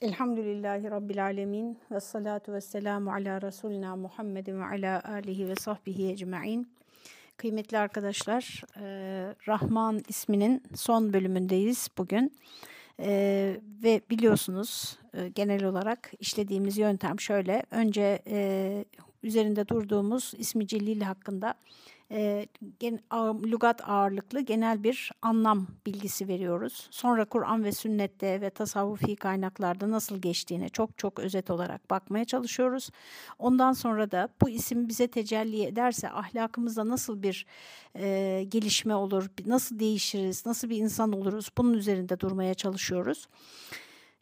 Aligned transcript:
Elhamdülillahi 0.00 0.90
Rabbil 0.90 1.24
Alemin 1.24 1.78
ve 1.90 2.00
salatu 2.00 2.52
ve 2.52 2.60
selamu 2.60 3.12
ala 3.12 3.42
Resulina 3.42 3.96
Muhammedin 3.96 4.60
ve 4.60 4.64
ala 4.64 5.02
alihi 5.04 5.48
ve 5.48 5.54
sahbihi 5.54 6.10
ecma'in. 6.10 6.68
Kıymetli 7.36 7.78
arkadaşlar, 7.78 8.62
e, 8.76 8.84
Rahman 9.48 10.02
isminin 10.08 10.62
son 10.74 11.12
bölümündeyiz 11.12 11.88
bugün. 11.98 12.32
E, 13.00 13.10
ve 13.82 14.00
biliyorsunuz 14.10 14.98
e, 15.14 15.28
genel 15.28 15.64
olarak 15.64 16.12
işlediğimiz 16.20 16.78
yöntem 16.78 17.20
şöyle. 17.20 17.62
Önce 17.70 18.22
üzerinde 19.22 19.68
durduğumuz 19.68 20.32
ismi 20.38 20.66
celil 20.66 21.00
hakkında 21.00 21.54
e, 22.10 22.46
gen, 22.80 23.00
lügat 23.46 23.88
ağırlıklı 23.88 24.40
genel 24.40 24.84
bir 24.84 25.12
anlam 25.22 25.66
bilgisi 25.86 26.28
veriyoruz. 26.28 26.88
Sonra 26.90 27.24
Kur'an 27.24 27.64
ve 27.64 27.72
sünnette 27.72 28.40
ve 28.40 28.50
tasavvufi 28.50 29.16
kaynaklarda 29.16 29.90
nasıl 29.90 30.18
geçtiğine 30.18 30.68
çok 30.68 30.98
çok 30.98 31.18
özet 31.18 31.50
olarak 31.50 31.90
bakmaya 31.90 32.24
çalışıyoruz. 32.24 32.90
Ondan 33.38 33.72
sonra 33.72 34.10
da 34.10 34.28
bu 34.42 34.48
isim 34.48 34.88
bize 34.88 35.08
tecelli 35.08 35.62
ederse 35.62 36.10
ahlakımızda 36.10 36.88
nasıl 36.88 37.22
bir 37.22 37.46
e, 37.96 38.44
gelişme 38.48 38.94
olur, 38.94 39.30
nasıl 39.46 39.78
değişiriz, 39.78 40.46
nasıl 40.46 40.70
bir 40.70 40.76
insan 40.76 41.12
oluruz 41.12 41.50
bunun 41.58 41.74
üzerinde 41.74 42.20
durmaya 42.20 42.54
çalışıyoruz. 42.54 43.28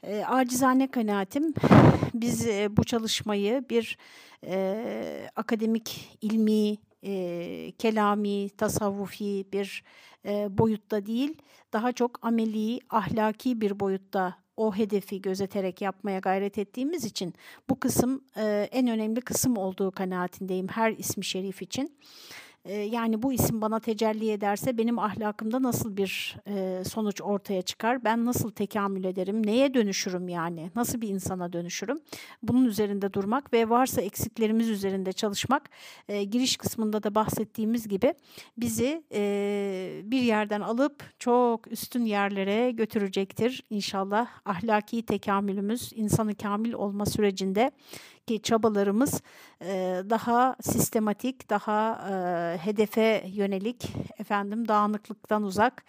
E, 0.02 0.24
acizane 0.24 0.90
kanaatim 0.90 1.54
biz 2.14 2.46
e, 2.46 2.76
bu 2.76 2.84
çalışmayı 2.84 3.64
bir 3.70 3.98
e, 4.46 5.30
akademik, 5.36 6.18
ilmi, 6.20 6.76
e, 7.04 7.72
kelami, 7.78 8.50
tasavvufi 8.50 9.44
bir 9.52 9.84
e, 10.26 10.58
boyutta 10.58 11.06
değil, 11.06 11.38
daha 11.72 11.92
çok 11.92 12.26
ameli, 12.26 12.80
ahlaki 12.90 13.60
bir 13.60 13.80
boyutta 13.80 14.44
o 14.56 14.76
hedefi 14.76 15.22
gözeterek 15.22 15.80
yapmaya 15.80 16.18
gayret 16.18 16.58
ettiğimiz 16.58 17.04
için 17.04 17.34
bu 17.70 17.80
kısım 17.80 18.24
e, 18.36 18.68
en 18.72 18.88
önemli 18.88 19.20
kısım 19.20 19.56
olduğu 19.56 19.90
kanaatindeyim 19.90 20.68
her 20.68 20.92
ismi 20.92 21.24
şerif 21.24 21.62
için. 21.62 21.98
Ee, 22.64 22.74
yani 22.74 23.22
bu 23.22 23.32
isim 23.32 23.60
bana 23.60 23.80
tecelli 23.80 24.30
ederse 24.30 24.78
benim 24.78 24.98
ahlakımda 24.98 25.62
nasıl 25.62 25.96
bir 25.96 26.36
e, 26.48 26.84
sonuç 26.84 27.22
ortaya 27.22 27.62
çıkar? 27.62 28.04
Ben 28.04 28.24
nasıl 28.24 28.50
tekamül 28.50 29.04
ederim? 29.04 29.46
Neye 29.46 29.74
dönüşürüm 29.74 30.28
yani? 30.28 30.70
Nasıl 30.74 31.00
bir 31.00 31.08
insana 31.08 31.52
dönüşürüm? 31.52 32.00
Bunun 32.42 32.64
üzerinde 32.64 33.12
durmak 33.12 33.52
ve 33.52 33.70
varsa 33.70 34.00
eksiklerimiz 34.00 34.68
üzerinde 34.68 35.12
çalışmak 35.12 35.70
e, 36.08 36.24
giriş 36.24 36.56
kısmında 36.56 37.02
da 37.02 37.14
bahsettiğimiz 37.14 37.88
gibi 37.88 38.14
bizi 38.56 39.04
e, 39.14 40.00
bir 40.04 40.22
yerden 40.22 40.60
alıp 40.60 41.04
çok 41.18 41.72
üstün 41.72 42.04
yerlere 42.04 42.70
götürecektir. 42.70 43.64
İnşallah 43.70 44.28
ahlaki 44.44 45.02
tekamülümüz 45.06 45.92
insanı 45.94 46.34
kamil 46.34 46.72
olma 46.72 47.06
sürecinde 47.06 47.70
ki 48.26 48.42
çabalarımız 48.42 49.22
daha 50.10 50.56
sistematik, 50.62 51.50
daha 51.50 52.08
hedefe 52.62 53.24
yönelik, 53.28 53.92
efendim 54.18 54.68
dağınıklıktan 54.68 55.42
uzak 55.42 55.84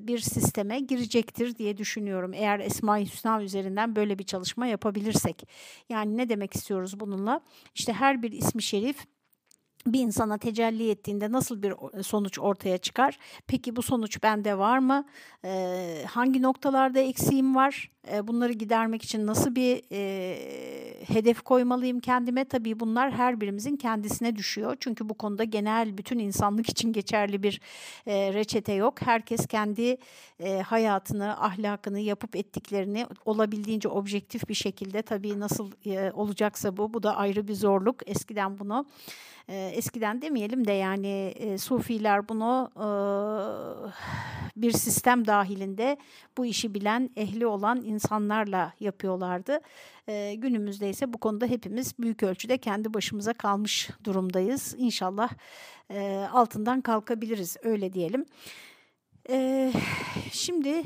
bir 0.00 0.18
sisteme 0.18 0.80
girecektir 0.80 1.56
diye 1.56 1.76
düşünüyorum. 1.76 2.32
Eğer 2.34 2.60
Esma-i 2.60 3.04
Hüsna 3.04 3.42
üzerinden 3.42 3.96
böyle 3.96 4.18
bir 4.18 4.24
çalışma 4.24 4.66
yapabilirsek. 4.66 5.48
Yani 5.88 6.16
ne 6.16 6.28
demek 6.28 6.54
istiyoruz 6.54 7.00
bununla? 7.00 7.40
İşte 7.74 7.92
her 7.92 8.22
bir 8.22 8.32
ismi 8.32 8.62
şerif 8.62 9.06
bir 9.86 10.00
insana 10.00 10.38
tecelli 10.38 10.90
ettiğinde 10.90 11.32
nasıl 11.32 11.62
bir 11.62 11.74
sonuç 12.02 12.38
ortaya 12.38 12.78
çıkar? 12.78 13.18
Peki 13.46 13.76
bu 13.76 13.82
sonuç 13.82 14.22
bende 14.22 14.58
var 14.58 14.78
mı? 14.78 15.04
Ee, 15.44 16.04
hangi 16.08 16.42
noktalarda 16.42 17.00
eksiğim 17.00 17.56
var? 17.56 17.90
Ee, 18.12 18.28
bunları 18.28 18.52
gidermek 18.52 19.02
için 19.02 19.26
nasıl 19.26 19.54
bir 19.54 19.82
e, 19.92 21.04
hedef 21.06 21.40
koymalıyım 21.42 22.00
kendime? 22.00 22.44
Tabii 22.44 22.80
bunlar 22.80 23.12
her 23.12 23.40
birimizin 23.40 23.76
kendisine 23.76 24.36
düşüyor. 24.36 24.76
Çünkü 24.80 25.08
bu 25.08 25.14
konuda 25.14 25.44
genel 25.44 25.98
bütün 25.98 26.18
insanlık 26.18 26.68
için 26.70 26.92
geçerli 26.92 27.42
bir 27.42 27.60
e, 28.06 28.34
reçete 28.34 28.72
yok. 28.72 29.02
Herkes 29.02 29.46
kendi 29.46 29.96
e, 30.40 30.58
hayatını, 30.60 31.44
ahlakını, 31.44 32.00
yapıp 32.00 32.36
ettiklerini 32.36 33.06
olabildiğince 33.24 33.88
objektif 33.88 34.48
bir 34.48 34.54
şekilde 34.54 35.02
tabii 35.02 35.40
nasıl 35.40 35.70
e, 35.86 36.12
olacaksa 36.12 36.76
bu, 36.76 36.94
bu 36.94 37.02
da 37.02 37.16
ayrı 37.16 37.48
bir 37.48 37.54
zorluk. 37.54 37.96
Eskiden 38.06 38.58
bunu 38.58 38.86
eskiden 39.54 40.22
demeyelim 40.22 40.66
de 40.66 40.72
yani 40.72 41.34
e, 41.36 41.58
Sufiler 41.58 42.28
bunu 42.28 42.70
e, 42.76 42.86
bir 44.62 44.72
sistem 44.72 45.26
dahilinde 45.26 45.96
bu 46.38 46.46
işi 46.46 46.74
bilen, 46.74 47.10
ehli 47.16 47.46
olan 47.46 47.82
insanlarla 47.84 48.72
yapıyorlardı. 48.80 49.60
E, 50.08 50.34
günümüzde 50.34 50.90
ise 50.90 51.12
bu 51.12 51.18
konuda 51.18 51.46
hepimiz 51.46 51.98
büyük 51.98 52.22
ölçüde 52.22 52.58
kendi 52.58 52.94
başımıza 52.94 53.32
kalmış 53.32 53.90
durumdayız. 54.04 54.74
İnşallah 54.78 55.30
e, 55.90 56.28
altından 56.32 56.80
kalkabiliriz 56.80 57.56
öyle 57.62 57.92
diyelim. 57.92 58.26
Ee, 59.30 59.72
şimdi 60.32 60.82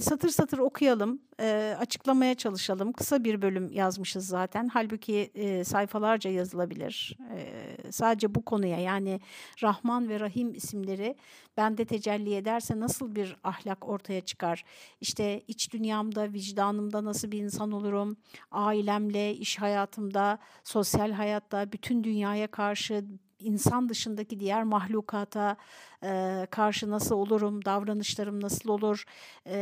satır 0.00 0.28
satır 0.28 0.58
okuyalım, 0.58 1.20
e, 1.40 1.76
açıklamaya 1.78 2.34
çalışalım. 2.34 2.92
Kısa 2.92 3.24
bir 3.24 3.42
bölüm 3.42 3.72
yazmışız 3.72 4.26
zaten. 4.26 4.68
Halbuki 4.72 5.30
e, 5.34 5.64
sayfalarca 5.64 6.30
yazılabilir. 6.30 7.18
E, 7.34 7.92
sadece 7.92 8.34
bu 8.34 8.44
konuya 8.44 8.78
yani 8.78 9.20
Rahman 9.62 10.08
ve 10.08 10.20
Rahim 10.20 10.54
isimleri 10.54 11.16
bende 11.56 11.84
tecelli 11.84 12.34
ederse 12.34 12.80
nasıl 12.80 13.14
bir 13.14 13.36
ahlak 13.44 13.88
ortaya 13.88 14.20
çıkar? 14.20 14.64
İşte 15.00 15.42
iç 15.48 15.72
dünyamda, 15.72 16.32
vicdanımda 16.32 17.04
nasıl 17.04 17.30
bir 17.30 17.38
insan 17.38 17.72
olurum? 17.72 18.16
Ailemle, 18.50 19.34
iş 19.34 19.58
hayatımda, 19.58 20.38
sosyal 20.64 21.12
hayatta, 21.12 21.72
bütün 21.72 22.04
dünyaya 22.04 22.46
karşı 22.46 23.04
insan 23.38 23.88
dışındaki 23.88 24.40
diğer 24.40 24.62
mahlukata 24.62 25.56
e, 26.04 26.46
karşı 26.50 26.90
nasıl 26.90 27.14
olurum, 27.14 27.64
davranışlarım 27.64 28.40
nasıl 28.40 28.68
olur? 28.68 29.04
E, 29.46 29.56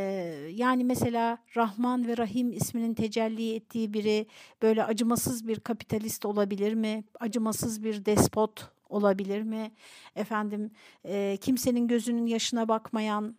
yani 0.51 0.83
mesela 0.83 1.37
Rahman 1.55 2.07
ve 2.07 2.17
Rahim 2.17 2.51
isminin 2.51 2.93
tecelli 2.93 3.55
ettiği 3.55 3.93
biri 3.93 4.27
böyle 4.61 4.83
acımasız 4.83 5.47
bir 5.47 5.59
kapitalist 5.59 6.25
olabilir 6.25 6.73
mi? 6.73 7.03
Acımasız 7.19 7.83
bir 7.83 8.05
despot 8.05 8.71
olabilir 8.89 9.41
mi? 9.41 9.71
Efendim 10.15 10.71
e, 11.05 11.37
kimsenin 11.41 11.87
gözünün 11.87 12.25
yaşına 12.25 12.67
bakmayan 12.67 13.35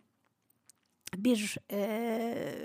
bir 1.15 1.57
e, 1.71 2.55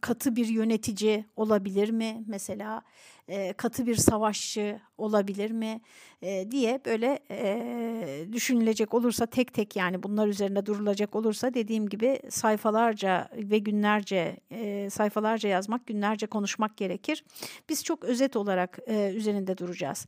katı 0.00 0.36
bir 0.36 0.46
yönetici 0.46 1.24
olabilir 1.36 1.90
mi 1.90 2.24
mesela 2.26 2.82
e, 3.28 3.52
katı 3.52 3.86
bir 3.86 3.94
savaşçı 3.94 4.80
olabilir 4.98 5.50
mi 5.50 5.80
e, 6.22 6.50
diye 6.50 6.80
böyle 6.84 7.18
e, 7.30 8.26
düşünülecek 8.32 8.94
olursa 8.94 9.26
tek 9.26 9.54
tek 9.54 9.76
yani 9.76 10.02
bunlar 10.02 10.28
üzerinde 10.28 10.66
durulacak 10.66 11.14
olursa 11.14 11.54
dediğim 11.54 11.88
gibi 11.88 12.20
sayfalarca 12.28 13.28
ve 13.32 13.58
günlerce 13.58 14.36
e, 14.50 14.90
sayfalarca 14.90 15.48
yazmak 15.48 15.86
günlerce 15.86 16.26
konuşmak 16.26 16.76
gerekir. 16.76 17.24
Biz 17.68 17.84
çok 17.84 18.04
özet 18.04 18.36
olarak 18.36 18.78
e, 18.86 19.12
üzerinde 19.14 19.58
duracağız. 19.58 20.06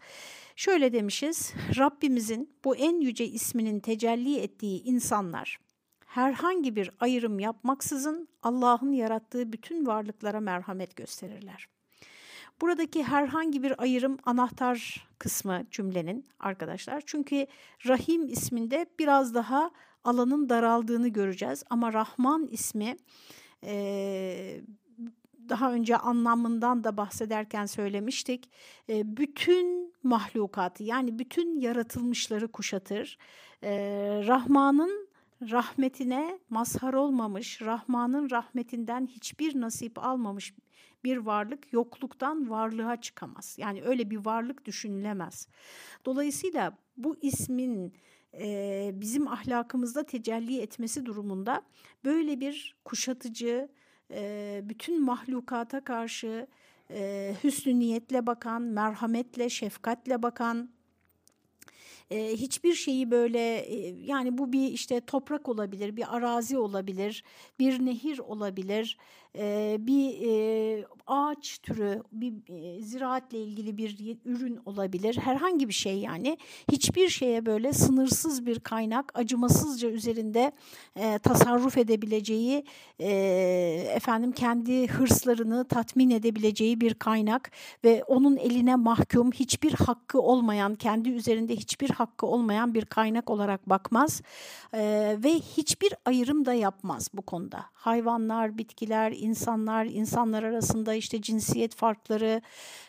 Şöyle 0.57 0.93
demişiz 0.93 1.53
Rabbimizin 1.79 2.51
bu 2.65 2.77
en 2.77 3.01
yüce 3.01 3.27
isminin 3.27 3.81
tecelli 3.81 4.39
ettiği 4.39 4.83
insanlar 4.83 5.68
herhangi 6.19 6.77
bir 6.77 6.91
ayrım 7.01 7.39
yapmaksızın 7.39 8.29
Allah'ın 8.43 8.93
yarattığı 8.93 9.53
bütün 9.53 9.87
varlıklara 9.87 10.41
merhamet 10.41 10.97
gösterirler. 10.97 11.69
Buradaki 12.61 13.03
herhangi 13.03 13.63
bir 13.63 13.83
ayrım 13.83 14.19
anahtar 14.25 15.09
kısmı 15.19 15.63
cümlenin 15.71 16.27
arkadaşlar. 16.41 17.03
Çünkü 17.07 17.47
Rahim 17.87 18.29
isminde 18.29 18.87
biraz 18.99 19.35
daha 19.35 19.71
alanın 20.05 20.49
daraldığını 20.49 21.09
göreceğiz. 21.09 21.65
Ama 21.71 21.93
Rahman 21.93 22.47
ismi 22.47 22.97
e, 23.65 24.61
daha 25.49 25.73
önce 25.73 25.97
anlamından 25.97 26.85
da 26.85 26.97
bahsederken 26.97 27.67
söylemiştik. 27.67 28.51
E, 28.89 29.17
bütün 29.17 29.95
mahlukatı 30.03 30.85
yani 30.85 31.19
bütün 31.19 31.61
yaratılmışları 31.61 32.49
kuşatır. 32.49 33.19
E, 33.63 33.71
Rahman'ın 34.27 35.08
rahmetine 35.43 36.39
mazhar 36.51 36.95
olmamış, 36.95 37.63
Rahman'ın 37.63 38.31
rahmetinden 38.31 39.07
hiçbir 39.07 39.61
nasip 39.61 39.99
almamış 39.99 40.55
bir 41.05 41.17
varlık 41.17 41.73
yokluktan 41.73 42.51
varlığa 42.51 43.01
çıkamaz. 43.01 43.57
Yani 43.59 43.83
öyle 43.83 44.11
bir 44.11 44.17
varlık 44.17 44.65
düşünülemez. 44.65 45.49
Dolayısıyla 46.05 46.79
bu 46.97 47.17
ismin 47.23 47.95
e, 48.35 48.91
bizim 48.95 49.29
ahlakımızda 49.29 50.07
tecelli 50.07 50.61
etmesi 50.61 51.07
durumunda 51.07 51.63
böyle 52.05 52.41
bir 52.41 52.77
kuşatıcı, 52.85 53.69
e, 54.11 54.61
bütün 54.65 55.03
mahlukata 55.03 55.85
karşı 55.85 56.47
e, 56.91 57.35
hüsnü 57.45 57.79
niyetle 57.79 58.27
bakan, 58.27 58.63
merhametle, 58.63 59.49
şefkatle 59.49 60.23
bakan, 60.23 60.71
e, 62.11 62.33
hiçbir 62.33 62.75
şeyi 62.75 63.11
böyle 63.11 63.59
e, 63.59 63.77
yani 64.05 64.39
bu 64.39 64.53
bir 64.53 64.69
işte 64.69 65.01
toprak 65.01 65.49
olabilir, 65.49 65.97
bir 65.97 66.17
arazi 66.17 66.59
olabilir, 66.59 67.25
bir 67.59 67.87
nehir 67.87 68.19
olabilir, 68.19 68.99
bir 69.79 70.85
ağaç 71.07 71.59
türü, 71.59 72.03
bir 72.13 72.33
ziraatle 72.83 73.39
ilgili 73.43 73.77
bir 73.77 74.19
ürün 74.25 74.61
olabilir. 74.67 75.17
Herhangi 75.17 75.69
bir 75.69 75.75
şey 75.75 75.99
yani. 75.99 76.39
Hiçbir 76.73 77.09
şeye 77.09 77.47
böyle 77.47 77.73
sınırsız 77.73 78.47
bir 78.47 78.61
kaynak, 78.61 79.19
acımasızca 79.19 79.89
üzerinde 79.89 80.53
tasarruf 81.23 81.79
edebileceği, 81.79 82.65
efendim 83.95 84.33
kendi 84.33 84.89
hırslarını 84.89 85.65
tatmin 85.65 86.11
edebileceği 86.11 86.81
bir 86.81 86.95
kaynak 86.95 87.51
ve 87.85 88.05
onun 88.05 88.37
eline 88.37 88.77
mahkum, 88.77 89.33
hiçbir 89.33 89.73
hakkı 89.73 90.21
olmayan, 90.21 90.75
kendi 90.75 91.11
üzerinde 91.11 91.57
hiçbir 91.57 91.91
hakkı 91.91 92.27
olmayan 92.27 92.75
bir 92.75 92.85
kaynak 92.85 93.31
olarak 93.31 93.69
bakmaz 93.69 94.23
ve 95.23 95.35
hiçbir 95.35 95.95
ayrım 96.05 96.45
da 96.45 96.55
yapmaz 96.55 97.09
bu 97.15 97.23
konuda. 97.23 97.65
Hayvanlar, 97.73 98.59
bitkiler, 98.59 99.13
insanlar, 99.13 99.28
insanlar 99.87 100.43
arasında 100.43 100.95
işte 100.95 101.23
cinsiyet 101.23 101.75
farkları, 101.75 102.43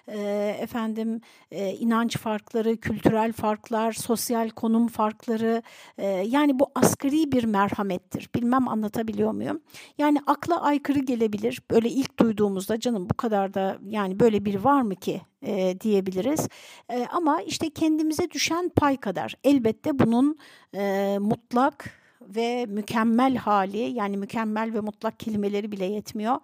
e, 0.07 0.19
efendim 0.59 1.21
e, 1.51 1.74
inanç 1.74 2.18
farkları, 2.18 2.77
kültürel 2.77 3.33
farklar, 3.33 3.94
sosyal 3.94 4.50
konum 4.50 4.88
farkları, 4.88 5.63
e, 5.97 6.07
yani 6.07 6.59
bu 6.59 6.71
asgari 6.75 7.31
bir 7.31 7.44
merhamettir. 7.44 8.30
Bilmem 8.36 8.68
anlatabiliyor 8.68 9.31
muyum? 9.31 9.62
Yani 9.97 10.19
akla 10.27 10.62
aykırı 10.62 11.00
gelebilir. 11.00 11.62
Böyle 11.71 11.89
ilk 11.89 12.19
duyduğumuzda 12.19 12.80
canım 12.80 13.09
bu 13.09 13.13
kadar 13.13 13.53
da 13.53 13.77
yani 13.85 14.19
böyle 14.19 14.45
bir 14.45 14.56
var 14.56 14.81
mı 14.81 14.95
ki 14.95 15.21
e, 15.42 15.80
diyebiliriz. 15.80 16.47
E, 16.89 17.06
ama 17.12 17.42
işte 17.42 17.69
kendimize 17.69 18.31
düşen 18.31 18.69
pay 18.69 18.97
kadar 18.97 19.35
elbette 19.44 20.00
bunun 20.00 20.38
e, 20.75 21.18
mutlak 21.19 21.99
ve 22.36 22.66
mükemmel 22.66 23.36
hali 23.36 23.78
yani 23.78 24.18
mükemmel 24.18 24.74
ve 24.74 24.80
mutlak 24.80 25.20
kelimeleri 25.20 25.72
bile 25.72 25.86
yetmiyor. 25.86 26.36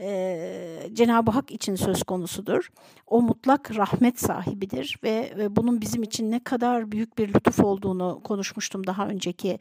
Ee, 0.00 0.90
Cenab-ı 0.92 1.30
Hak 1.30 1.52
için 1.52 1.74
söz 1.74 2.02
konusudur. 2.02 2.72
O 3.06 3.22
mutlak 3.22 3.76
rahmet 3.76 4.20
sahibidir 4.20 4.98
ve, 5.04 5.32
ve 5.36 5.56
bunun 5.56 5.80
bizim 5.80 6.02
için 6.02 6.30
ne 6.30 6.44
kadar 6.44 6.92
büyük 6.92 7.18
bir 7.18 7.34
lütuf 7.34 7.60
olduğunu 7.60 8.20
konuşmuştum 8.24 8.86
daha 8.86 9.08
önceki 9.08 9.58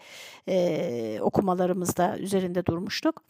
e, 0.48 1.20
okumalarımızda 1.22 2.18
üzerinde 2.18 2.66
durmuştuk. 2.66 3.24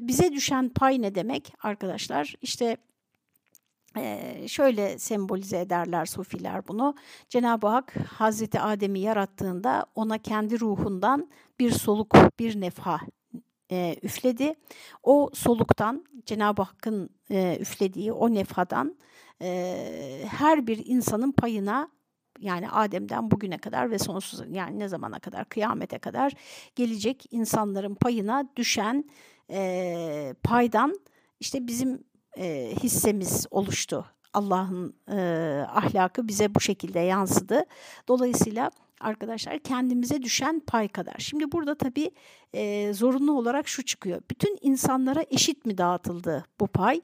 Bize 0.00 0.32
düşen 0.32 0.68
pay 0.68 1.02
ne 1.02 1.14
demek 1.14 1.52
arkadaşlar? 1.62 2.34
İşte 2.42 2.76
şöyle 4.46 4.98
sembolize 4.98 5.60
ederler 5.60 6.06
Sufiler 6.06 6.68
bunu. 6.68 6.94
Cenab-ı 7.28 7.66
Hak 7.66 7.96
Hazreti 7.96 8.60
Adem'i 8.60 9.00
yarattığında 9.00 9.86
ona 9.94 10.18
kendi 10.18 10.60
ruhundan 10.60 11.30
bir 11.60 11.70
soluk, 11.70 12.14
bir 12.38 12.60
nefha 12.60 13.00
üfledi. 14.02 14.54
O 15.02 15.30
soluktan 15.34 16.04
Cenab-ı 16.26 16.62
Hakk'ın 16.62 17.10
üflediği 17.60 18.12
o 18.12 18.34
nefhadan 18.34 18.96
her 20.28 20.66
bir 20.66 20.86
insanın 20.86 21.32
payına 21.32 21.88
yani 22.40 22.70
Adem'den 22.70 23.30
bugüne 23.30 23.58
kadar 23.58 23.90
ve 23.90 23.98
sonsuz 23.98 24.42
yani 24.50 24.78
ne 24.78 24.88
zamana 24.88 25.18
kadar 25.18 25.44
kıyamete 25.44 25.98
kadar 25.98 26.32
gelecek 26.74 27.26
insanların 27.30 27.94
payına 27.94 28.48
düşen 28.56 29.04
e, 29.50 30.34
paydan 30.42 31.00
işte 31.40 31.66
bizim 31.66 32.04
e, 32.36 32.74
hissemiz 32.82 33.46
oluştu. 33.50 34.06
Allah'ın 34.34 34.94
e, 35.12 35.16
ahlakı 35.68 36.28
bize 36.28 36.54
bu 36.54 36.60
şekilde 36.60 36.98
yansıdı. 37.00 37.64
Dolayısıyla 38.08 38.70
arkadaşlar 39.00 39.58
kendimize 39.58 40.22
düşen 40.22 40.60
pay 40.66 40.88
kadar. 40.88 41.14
Şimdi 41.18 41.52
burada 41.52 41.74
tabii 41.74 42.10
e, 42.54 42.92
zorunlu 42.92 43.38
olarak 43.38 43.68
şu 43.68 43.84
çıkıyor. 43.84 44.22
Bütün 44.30 44.58
insanlara 44.62 45.24
eşit 45.30 45.66
mi 45.66 45.78
dağıtıldı 45.78 46.44
bu 46.60 46.66
pay? 46.66 47.00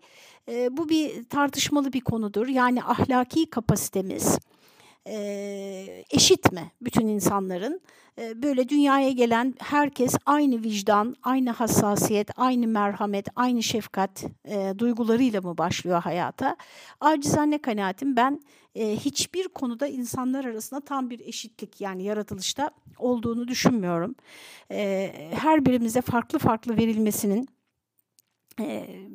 E, 0.49 0.76
bu 0.76 0.88
bir 0.88 1.25
tartışmalı 1.25 1.93
bir 1.93 2.00
konudur. 2.00 2.49
Yani 2.49 2.84
ahlaki 2.84 3.50
kapasitemiz 3.50 4.38
e, 5.06 6.05
eşit 6.11 6.53
mi 6.53 6.73
bütün 6.81 7.08
insanların? 7.08 7.81
E, 8.19 8.43
böyle 8.43 8.69
dünyaya 8.69 9.11
gelen 9.11 9.55
herkes 9.58 10.14
aynı 10.26 10.62
vicdan, 10.62 11.17
aynı 11.23 11.50
hassasiyet, 11.50 12.31
aynı 12.37 12.67
merhamet, 12.67 13.29
aynı 13.37 13.62
şefkat 13.62 14.25
e, 14.44 14.75
duygularıyla 14.79 15.41
mı 15.41 15.58
başlıyor 15.58 16.03
hayata? 16.03 16.56
Acizane 17.00 17.58
kanaatim 17.62 18.17
ben 18.17 18.41
e, 18.75 18.97
hiçbir 18.97 19.49
konuda 19.49 19.87
insanlar 19.87 20.44
arasında 20.44 20.81
tam 20.81 21.11
bir 21.11 21.20
eşitlik 21.20 21.81
yani 21.81 22.02
yaratılışta 22.02 22.70
olduğunu 22.99 23.49
düşünmüyorum. 23.49 24.14
E, 24.70 25.12
her 25.32 25.67
birimize 25.67 26.00
farklı 26.00 26.38
farklı 26.38 26.76
verilmesinin 26.76 27.49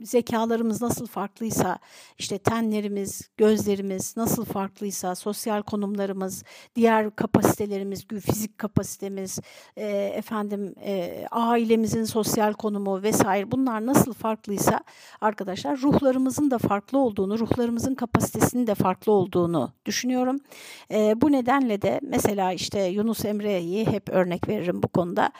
zekalarımız 0.03 0.81
nasıl 0.81 1.07
farklıysa, 1.07 1.79
işte 2.17 2.38
tenlerimiz, 2.38 3.29
gözlerimiz 3.38 4.17
nasıl 4.17 4.45
farklıysa, 4.45 5.15
sosyal 5.15 5.61
konumlarımız, 5.61 6.43
diğer 6.75 7.15
kapasitelerimiz, 7.15 8.07
fizik 8.07 8.57
kapasitemiz, 8.57 9.39
efendim 9.77 10.75
ailemizin 11.31 12.03
sosyal 12.03 12.53
konumu 12.53 13.03
vesaire 13.03 13.51
bunlar 13.51 13.85
nasıl 13.85 14.13
farklıysa 14.13 14.79
arkadaşlar 15.21 15.81
ruhlarımızın 15.81 16.51
da 16.51 16.57
farklı 16.57 16.97
olduğunu, 16.97 17.39
ruhlarımızın 17.39 17.95
kapasitesinin 17.95 18.67
de 18.67 18.75
farklı 18.75 19.11
olduğunu 19.11 19.71
düşünüyorum. 19.85 20.39
Bu 21.15 21.31
nedenle 21.31 21.81
de 21.81 21.99
mesela 22.03 22.53
işte 22.53 22.83
Yunus 22.83 23.25
Emre'yi 23.25 23.87
hep 23.87 24.09
örnek 24.09 24.49
veririm 24.49 24.83
bu 24.83 24.87
konuda. 24.87 25.31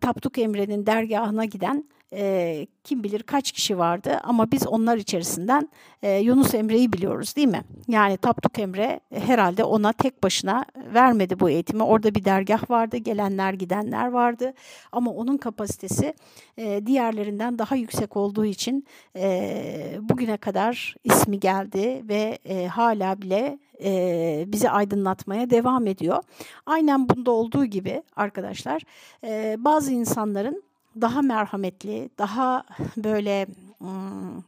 Tapduk 0.00 0.38
Emre'nin 0.38 0.86
dergahına 0.86 1.44
giden 1.44 1.84
e, 2.12 2.66
kim 2.84 3.04
bilir 3.04 3.22
kaç 3.22 3.52
kişi 3.52 3.78
vardı 3.78 4.20
ama 4.22 4.50
biz 4.50 4.66
onlar 4.66 4.96
içerisinden 4.96 5.68
e, 6.02 6.18
Yunus 6.18 6.54
Emre'yi 6.54 6.92
biliyoruz 6.92 7.36
değil 7.36 7.48
mi? 7.48 7.62
Yani 7.88 8.16
Tapduk 8.16 8.58
Emre 8.58 9.00
herhalde 9.14 9.64
ona 9.64 9.92
tek 9.92 10.22
başına 10.22 10.64
vermedi 10.94 11.40
bu 11.40 11.50
eğitimi. 11.50 11.82
Orada 11.82 12.14
bir 12.14 12.24
dergah 12.24 12.70
vardı, 12.70 12.96
gelenler 12.96 13.52
gidenler 13.52 14.06
vardı 14.06 14.54
ama 14.92 15.10
onun 15.10 15.36
kapasitesi 15.36 16.14
e, 16.56 16.86
diğerlerinden 16.86 17.58
daha 17.58 17.76
yüksek 17.76 18.16
olduğu 18.16 18.44
için 18.44 18.86
e, 19.16 19.98
bugüne 20.00 20.36
kadar 20.36 20.94
ismi 21.04 21.40
geldi 21.40 22.02
ve 22.08 22.38
e, 22.44 22.66
hala 22.66 23.22
bile 23.22 23.58
e, 23.84 24.44
bizi 24.46 24.70
aydınlatmaya 24.70 25.50
devam 25.50 25.86
ediyor. 25.86 26.22
Aynen 26.66 27.08
bunda 27.08 27.30
olduğu 27.30 27.64
gibi 27.64 28.02
arkadaşlar 28.16 28.82
e, 29.24 29.56
bazı 29.58 29.92
insanların 29.92 30.62
daha 31.00 31.22
merhametli, 31.22 32.10
daha 32.18 32.64
böyle 32.96 33.46
ım, 33.80 34.44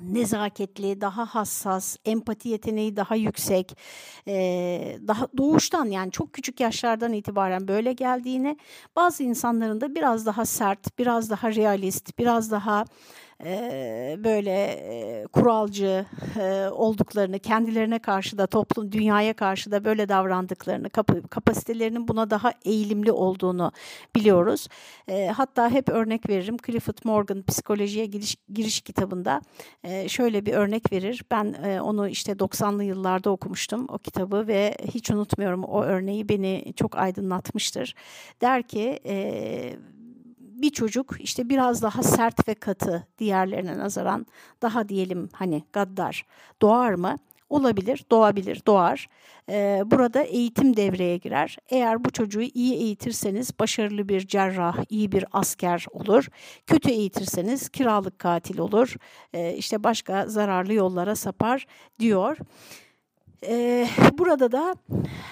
nezaketli, 0.00 1.00
daha 1.00 1.26
hassas, 1.26 1.96
empati 2.04 2.48
yeteneği 2.48 2.96
daha 2.96 3.14
yüksek, 3.16 3.76
e, 4.28 4.98
daha 5.08 5.28
doğuştan 5.36 5.84
yani 5.86 6.12
çok 6.12 6.32
küçük 6.32 6.60
yaşlardan 6.60 7.12
itibaren 7.12 7.68
böyle 7.68 7.92
geldiğini, 7.92 8.56
bazı 8.96 9.22
insanların 9.22 9.80
da 9.80 9.94
biraz 9.94 10.26
daha 10.26 10.44
sert, 10.44 10.98
biraz 10.98 11.30
daha 11.30 11.54
realist, 11.54 12.18
biraz 12.18 12.50
daha 12.50 12.84
böyle 14.24 14.80
kuralcı 15.32 16.06
olduklarını, 16.70 17.38
kendilerine 17.38 17.98
karşı 17.98 18.38
da 18.38 18.46
toplum, 18.46 18.92
dünyaya 18.92 19.34
karşı 19.34 19.70
da 19.70 19.84
böyle 19.84 20.08
davrandıklarını, 20.08 20.90
kap 20.90 21.30
kapasitelerinin 21.30 22.08
buna 22.08 22.30
daha 22.30 22.52
eğilimli 22.64 23.12
olduğunu 23.12 23.72
biliyoruz. 24.16 24.68
Hatta 25.32 25.70
hep 25.70 25.88
örnek 25.88 26.28
veririm. 26.28 26.56
Clifford 26.66 26.98
Morgan 27.04 27.42
Psikolojiye 27.42 28.06
Giriş, 28.06 28.36
giriş 28.52 28.80
kitabında 28.80 29.40
şöyle 30.06 30.46
bir 30.46 30.52
örnek 30.52 30.92
verir. 30.92 31.22
Ben 31.30 31.54
onu 31.80 32.08
işte 32.08 32.32
90'lı 32.32 32.84
yıllarda 32.84 33.30
okumuştum 33.30 33.86
o 33.88 33.98
kitabı 33.98 34.46
ve 34.46 34.76
hiç 34.84 35.10
unutmuyorum 35.10 35.64
o 35.64 35.82
örneği 35.82 36.28
beni 36.28 36.72
çok 36.76 36.98
aydınlatmıştır. 36.98 37.94
Der 38.40 38.62
ki 38.62 38.98
bir 40.62 40.70
çocuk 40.70 41.20
işte 41.20 41.48
biraz 41.48 41.82
daha 41.82 42.02
sert 42.02 42.48
ve 42.48 42.54
katı 42.54 43.06
diğerlerine 43.18 43.78
nazaran 43.78 44.26
daha 44.62 44.88
diyelim 44.88 45.28
hani 45.32 45.64
gaddar 45.72 46.26
doğar 46.62 46.94
mı? 46.94 47.16
Olabilir, 47.50 48.04
doğabilir, 48.10 48.62
doğar. 48.66 49.08
Ee, 49.48 49.82
burada 49.86 50.22
eğitim 50.22 50.76
devreye 50.76 51.16
girer. 51.16 51.56
Eğer 51.68 52.04
bu 52.04 52.10
çocuğu 52.10 52.40
iyi 52.40 52.74
eğitirseniz 52.74 53.58
başarılı 53.58 54.08
bir 54.08 54.26
cerrah, 54.26 54.76
iyi 54.88 55.12
bir 55.12 55.24
asker 55.32 55.86
olur. 55.92 56.28
Kötü 56.66 56.90
eğitirseniz 56.90 57.68
kiralık 57.68 58.18
katil 58.18 58.58
olur. 58.58 58.94
Ee, 59.32 59.54
işte 59.54 59.84
başka 59.84 60.26
zararlı 60.26 60.72
yollara 60.72 61.16
sapar 61.16 61.66
diyor. 61.98 62.36
Ee, 63.46 63.88
burada 64.18 64.52
da 64.52 64.74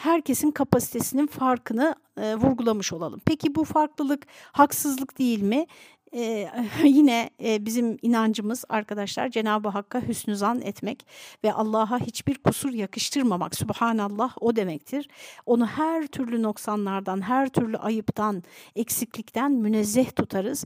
herkesin 0.03 0.51
kapasitesinin 0.51 1.27
farkını 1.27 1.95
e, 2.21 2.35
vurgulamış 2.35 2.93
olalım. 2.93 3.21
Peki 3.25 3.55
bu 3.55 3.65
farklılık 3.65 4.27
haksızlık 4.53 5.19
değil 5.19 5.43
mi? 5.43 5.67
e, 6.15 6.51
yine 6.85 7.31
e, 7.45 7.67
bizim 7.67 7.99
inancımız 8.03 8.65
arkadaşlar 8.69 9.29
Cenab-ı 9.29 9.69
Hakk'a 9.69 10.03
hüsnü 10.03 10.37
zan 10.37 10.61
etmek 10.61 11.07
ve 11.45 11.53
Allah'a 11.53 12.01
hiçbir 12.01 12.39
kusur 12.39 12.73
yakıştırmamak. 12.73 13.55
Subhanallah 13.55 14.37
o 14.41 14.57
demektir. 14.57 15.09
Onu 15.47 15.67
her 15.67 16.07
türlü 16.07 16.43
noksanlardan, 16.43 17.21
her 17.21 17.49
türlü 17.49 17.77
ayıptan, 17.77 18.43
eksiklikten 18.77 19.53
münezzeh 19.53 20.11
tutarız. 20.17 20.65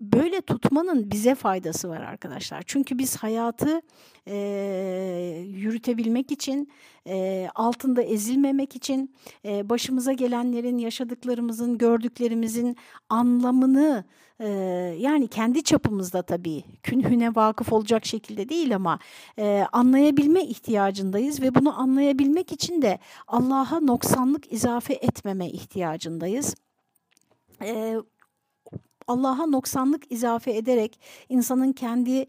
Böyle 0.00 0.40
tutmanın 0.40 1.10
bize 1.10 1.34
faydası 1.34 1.88
var 1.88 2.00
arkadaşlar. 2.00 2.62
Çünkü 2.66 2.98
biz 2.98 3.16
hayatı 3.16 3.82
e, 4.26 4.36
yürütebilmek 5.48 6.32
için, 6.32 6.72
e, 7.06 7.48
altında 7.54 8.02
ezilmemek 8.02 8.76
için, 8.76 9.14
e, 9.44 9.68
başımıza 9.68 10.12
gelenlerin, 10.12 10.78
yaşadıklarımızın, 10.78 11.78
gördüklerimizin 11.78 12.76
anlamını 13.08 14.04
e, 14.40 14.48
yani 14.98 15.28
kendi 15.28 15.62
çapımızda 15.62 16.22
tabii 16.22 16.64
künhüne 16.82 17.34
vakıf 17.34 17.72
olacak 17.72 18.06
şekilde 18.06 18.48
değil 18.48 18.76
ama 18.76 18.98
e, 19.38 19.66
anlayabilme 19.72 20.42
ihtiyacındayız 20.42 21.42
ve 21.42 21.54
bunu 21.54 21.80
anlayabilmek 21.80 22.52
için 22.52 22.82
de 22.82 22.98
Allah'a 23.26 23.80
noksanlık 23.80 24.52
izafe 24.52 24.94
etmeme 24.94 25.50
ihtiyacındayız. 25.50 26.54
E, 27.62 27.96
Allah'a 29.08 29.46
noksanlık 29.46 30.12
izafe 30.12 30.56
ederek 30.56 31.00
insanın 31.28 31.72
kendi 31.72 32.26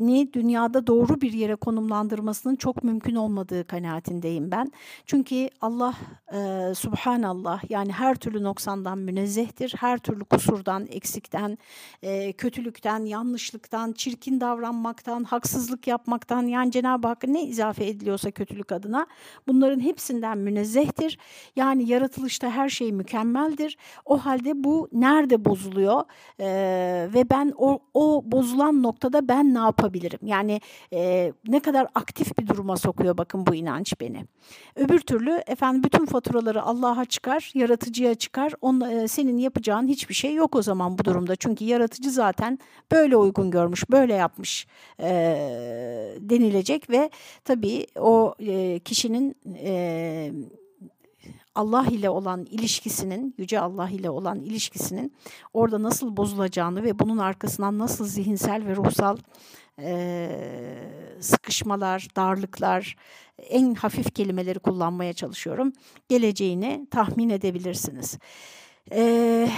ni 0.00 0.32
dünyada 0.32 0.86
doğru 0.86 1.20
bir 1.20 1.32
yere 1.32 1.56
konumlandırmasının 1.56 2.56
çok 2.56 2.84
mümkün 2.84 3.14
olmadığı 3.14 3.66
kanaatindeyim 3.66 4.50
ben. 4.50 4.72
Çünkü 5.06 5.48
Allah 5.60 5.94
e, 6.32 6.74
subhanallah 6.74 7.70
yani 7.70 7.92
her 7.92 8.14
türlü 8.14 8.42
noksandan 8.42 8.98
münezzehtir. 8.98 9.74
Her 9.78 9.98
türlü 9.98 10.24
kusurdan, 10.24 10.86
eksikten, 10.86 11.58
e, 12.02 12.32
kötülükten, 12.32 13.04
yanlışlıktan, 13.04 13.92
çirkin 13.92 14.40
davranmaktan, 14.40 15.24
haksızlık 15.24 15.86
yapmaktan 15.86 16.42
yani 16.42 16.70
Cenab-ı 16.70 17.08
Hakk'a 17.08 17.26
ne 17.26 17.44
izafe 17.44 17.86
ediliyorsa 17.86 18.30
kötülük 18.30 18.72
adına 18.72 19.06
bunların 19.48 19.80
hepsinden 19.80 20.38
münezzehtir. 20.38 21.18
Yani 21.56 21.88
yaratılışta 21.88 22.50
her 22.50 22.68
şey 22.68 22.92
mükemmeldir. 22.92 23.78
O 24.04 24.18
halde 24.18 24.64
bu 24.64 24.88
nerede 24.92 25.44
bozuluyor 25.44 26.04
e, 26.40 26.46
ve 27.14 27.30
ben 27.30 27.52
o, 27.56 27.78
o 27.94 28.22
bozulan 28.24 28.82
noktada 28.82 29.28
ben 29.30 29.54
ne 29.54 29.58
yapabilirim? 29.58 30.18
Yani 30.22 30.60
e, 30.92 31.32
ne 31.48 31.60
kadar 31.60 31.86
aktif 31.94 32.38
bir 32.38 32.46
duruma 32.46 32.76
sokuyor 32.76 33.18
bakın 33.18 33.46
bu 33.46 33.54
inanç 33.54 33.94
beni. 34.00 34.26
Öbür 34.76 35.00
türlü 35.00 35.42
efendim 35.46 35.82
bütün 35.84 36.06
faturaları 36.06 36.62
Allah'a 36.62 37.04
çıkar, 37.04 37.50
yaratıcıya 37.54 38.14
çıkar. 38.14 38.52
On, 38.60 38.80
e, 38.80 39.08
senin 39.08 39.38
yapacağın 39.38 39.88
hiçbir 39.88 40.14
şey 40.14 40.34
yok 40.34 40.56
o 40.56 40.62
zaman 40.62 40.98
bu 40.98 41.04
durumda. 41.04 41.36
Çünkü 41.36 41.64
yaratıcı 41.64 42.10
zaten 42.10 42.58
böyle 42.92 43.16
uygun 43.16 43.50
görmüş, 43.50 43.90
böyle 43.90 44.14
yapmış 44.14 44.66
e, 45.00 45.10
denilecek 46.20 46.90
ve 46.90 47.10
tabii 47.44 47.86
o 47.96 48.34
e, 48.40 48.78
kişinin 48.78 49.36
e, 49.64 50.32
Allah 51.54 51.86
ile 51.90 52.10
olan 52.10 52.44
ilişkisinin, 52.44 53.34
Yüce 53.38 53.60
Allah 53.60 53.90
ile 53.90 54.10
olan 54.10 54.40
ilişkisinin 54.40 55.12
orada 55.52 55.82
nasıl 55.82 56.16
bozulacağını 56.16 56.82
ve 56.82 56.98
bunun 56.98 57.18
arkasından 57.18 57.78
nasıl 57.78 58.06
zihinsel 58.06 58.66
ve 58.66 58.76
ruhsal 58.76 59.16
e, 59.78 60.30
sıkışmalar, 61.20 62.08
darlıklar, 62.16 62.96
en 63.38 63.74
hafif 63.74 64.14
kelimeleri 64.14 64.58
kullanmaya 64.58 65.12
çalışıyorum, 65.12 65.72
geleceğini 66.08 66.86
tahmin 66.90 67.30
edebilirsiniz. 67.30 68.18
Ee, 68.92 69.48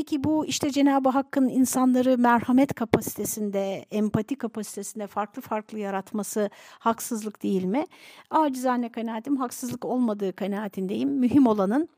peki 0.00 0.24
bu 0.24 0.46
işte 0.46 0.70
Cenab-ı 0.70 1.08
Hakk'ın 1.08 1.48
insanları 1.48 2.18
merhamet 2.18 2.74
kapasitesinde, 2.74 3.84
empati 3.90 4.36
kapasitesinde 4.36 5.06
farklı 5.06 5.42
farklı 5.42 5.78
yaratması 5.78 6.50
haksızlık 6.78 7.42
değil 7.42 7.64
mi? 7.64 7.84
Acizane 8.30 8.92
kanaatim 8.92 9.36
haksızlık 9.36 9.84
olmadığı 9.84 10.32
kanaatindeyim. 10.32 11.10
Mühim 11.10 11.46
olanın 11.46 11.88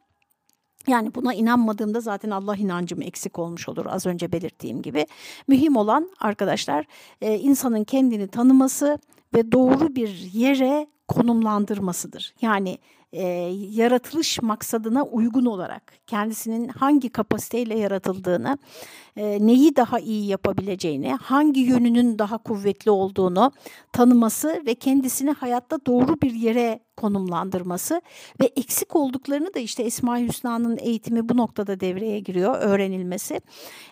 yani 0.86 1.14
buna 1.14 1.34
inanmadığımda 1.34 2.00
zaten 2.00 2.30
Allah 2.30 2.56
inancım 2.56 3.02
eksik 3.02 3.38
olmuş 3.38 3.68
olur 3.68 3.86
az 3.86 4.06
önce 4.06 4.32
belirttiğim 4.32 4.82
gibi. 4.82 5.06
Mühim 5.48 5.76
olan 5.76 6.10
arkadaşlar 6.20 6.86
insanın 7.20 7.84
kendini 7.84 8.28
tanıması 8.28 8.98
ve 9.34 9.52
doğru 9.52 9.94
bir 9.96 10.08
yere 10.32 10.86
konumlandırmasıdır. 11.08 12.34
Yani 12.40 12.78
e, 13.12 13.22
yaratılış 13.70 14.42
maksadına 14.42 15.02
uygun 15.02 15.44
olarak 15.44 15.92
kendisinin 16.06 16.68
hangi 16.68 17.10
kapasiteyle 17.10 17.78
yaratıldığını, 17.78 18.58
e, 19.16 19.46
neyi 19.46 19.76
daha 19.76 19.98
iyi 19.98 20.26
yapabileceğini, 20.26 21.14
hangi 21.14 21.60
yönünün 21.60 22.18
daha 22.18 22.38
kuvvetli 22.38 22.90
olduğunu 22.90 23.52
tanıması 23.92 24.62
ve 24.66 24.74
kendisini 24.74 25.30
hayatta 25.30 25.86
doğru 25.86 26.20
bir 26.20 26.34
yere 26.34 26.80
konumlandırması 26.96 28.02
ve 28.40 28.46
eksik 28.56 28.96
olduklarını 28.96 29.54
da 29.54 29.58
işte 29.58 29.82
Esma-i 29.82 30.28
Hüsna'nın 30.28 30.78
eğitimi 30.80 31.28
bu 31.28 31.36
noktada 31.36 31.80
devreye 31.80 32.20
giriyor, 32.20 32.58
öğrenilmesi. 32.60 33.40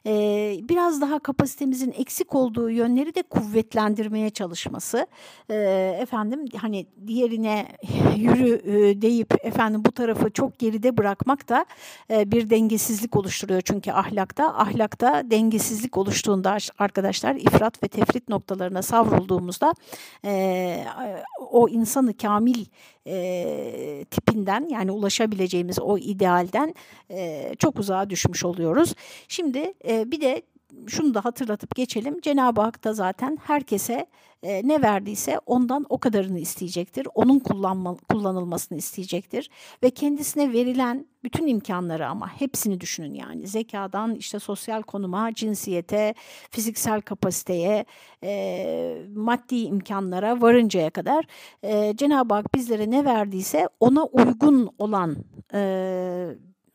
Ee, 0.07 0.57
biraz 0.69 1.01
daha 1.01 1.19
kapasitemizin 1.19 1.95
eksik 1.99 2.35
olduğu 2.35 2.71
yönleri 2.71 3.15
de 3.15 3.23
kuvvetlendirmeye 3.23 4.31
çalışması. 4.31 5.07
Ee, 5.51 5.99
efendim 6.01 6.45
hani 6.57 6.87
diğerine 7.07 7.67
yürü 8.17 8.55
e, 8.65 9.03
deyip 9.03 9.45
efendim 9.45 9.83
bu 9.85 9.93
tarafı 9.93 10.31
çok 10.31 10.59
geride 10.59 10.97
bırakmak 10.97 11.49
da 11.49 11.67
e, 12.11 12.31
bir 12.31 12.51
dengesizlik 12.51 13.17
oluşturuyor 13.17 13.61
çünkü 13.61 13.93
ahlakta. 13.93 14.59
Ahlakta 14.59 15.10
dengesizlik 15.31 15.97
oluştuğunda 15.97 16.57
arkadaşlar 16.79 17.35
ifrat 17.35 17.83
ve 17.83 17.89
tefrit 17.89 18.29
noktalarına 18.29 18.83
savrulduğumuzda 18.83 19.75
e, 20.25 20.85
o 21.51 21.69
insanı 21.69 22.17
kamil 22.17 22.65
e, 23.07 24.05
tipinden 24.11 24.69
yani 24.71 24.91
ulaşabileceğimiz 24.91 25.79
o 25.79 25.99
idealden 25.99 26.75
e, 27.11 27.51
çok 27.59 27.79
uzağa 27.79 28.11
düşmüş 28.11 28.45
oluyoruz. 28.45 28.95
Şimdi 29.29 29.75
e, 29.89 30.11
bir 30.11 30.21
de 30.21 30.43
şunu 30.87 31.15
da 31.15 31.25
hatırlatıp 31.25 31.75
geçelim. 31.75 32.21
Cenab-ı 32.21 32.61
Hak 32.61 32.85
da 32.85 32.93
zaten 32.95 33.39
herkese 33.43 34.07
e, 34.43 34.69
ne 34.69 34.83
verdiyse 34.83 35.41
ondan 35.47 35.87
o 35.89 35.99
kadarını 35.99 36.39
isteyecektir. 36.39 37.09
Onun 37.15 37.39
kullanma, 37.39 37.97
kullanılmasını 38.09 38.79
isteyecektir. 38.79 39.51
Ve 39.83 39.91
kendisine 39.91 40.53
verilen 40.53 41.07
bütün 41.25 41.47
imkanları 41.47 42.09
ama 42.09 42.41
hepsini 42.41 42.81
düşünün 42.81 43.15
yani. 43.15 43.47
Zekadan 43.47 44.15
işte 44.15 44.39
sosyal 44.39 44.83
konuma, 44.83 45.35
cinsiyete, 45.35 46.15
fiziksel 46.51 47.01
kapasiteye, 47.01 47.85
e, 48.25 49.03
maddi 49.15 49.57
imkanlara 49.57 50.41
varıncaya 50.41 50.91
kadar 50.91 51.25
e, 51.63 51.97
Cenab-ı 51.97 52.35
Hak 52.35 52.55
bizlere 52.55 52.91
ne 52.91 53.05
verdiyse 53.05 53.69
ona 53.81 54.05
uygun 54.05 54.71
olan 54.79 55.17
e, 55.55 55.61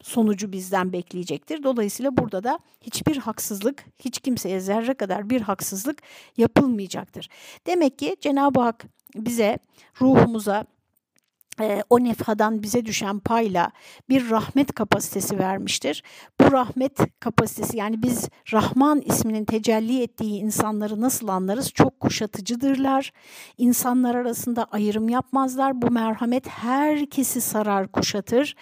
sonucu 0.05 0.51
bizden 0.51 0.93
bekleyecektir. 0.93 1.63
Dolayısıyla 1.63 2.17
burada 2.17 2.43
da 2.43 2.59
hiçbir 2.81 3.17
haksızlık, 3.17 3.85
hiç 3.99 4.19
kimseye 4.19 4.59
zerre 4.59 4.93
kadar 4.93 5.29
bir 5.29 5.41
haksızlık 5.41 6.01
yapılmayacaktır. 6.37 7.29
Demek 7.67 7.99
ki 7.99 8.15
Cenab-ı 8.21 8.59
Hak 8.59 8.85
bize, 9.15 9.59
ruhumuza, 10.01 10.65
o 11.89 12.03
nefhadan 12.03 12.63
bize 12.63 12.85
düşen 12.85 13.19
payla 13.19 13.71
bir 14.09 14.29
rahmet 14.29 14.73
kapasitesi 14.73 15.39
vermiştir. 15.39 16.03
Bu 16.39 16.51
rahmet 16.51 17.19
kapasitesi 17.19 17.77
yani 17.77 18.03
biz 18.03 18.29
Rahman 18.53 19.01
isminin 19.01 19.45
tecelli 19.45 20.01
ettiği 20.01 20.39
insanları 20.39 21.01
nasıl 21.01 21.27
anlarız? 21.27 21.71
Çok 21.73 21.99
kuşatıcıdırlar. 21.99 23.11
İnsanlar 23.57 24.15
arasında 24.15 24.67
ayrım 24.71 25.09
yapmazlar. 25.09 25.81
Bu 25.81 25.91
merhamet 25.91 26.47
herkesi 26.47 27.41
sarar, 27.41 27.87
kuşatır 27.87 28.55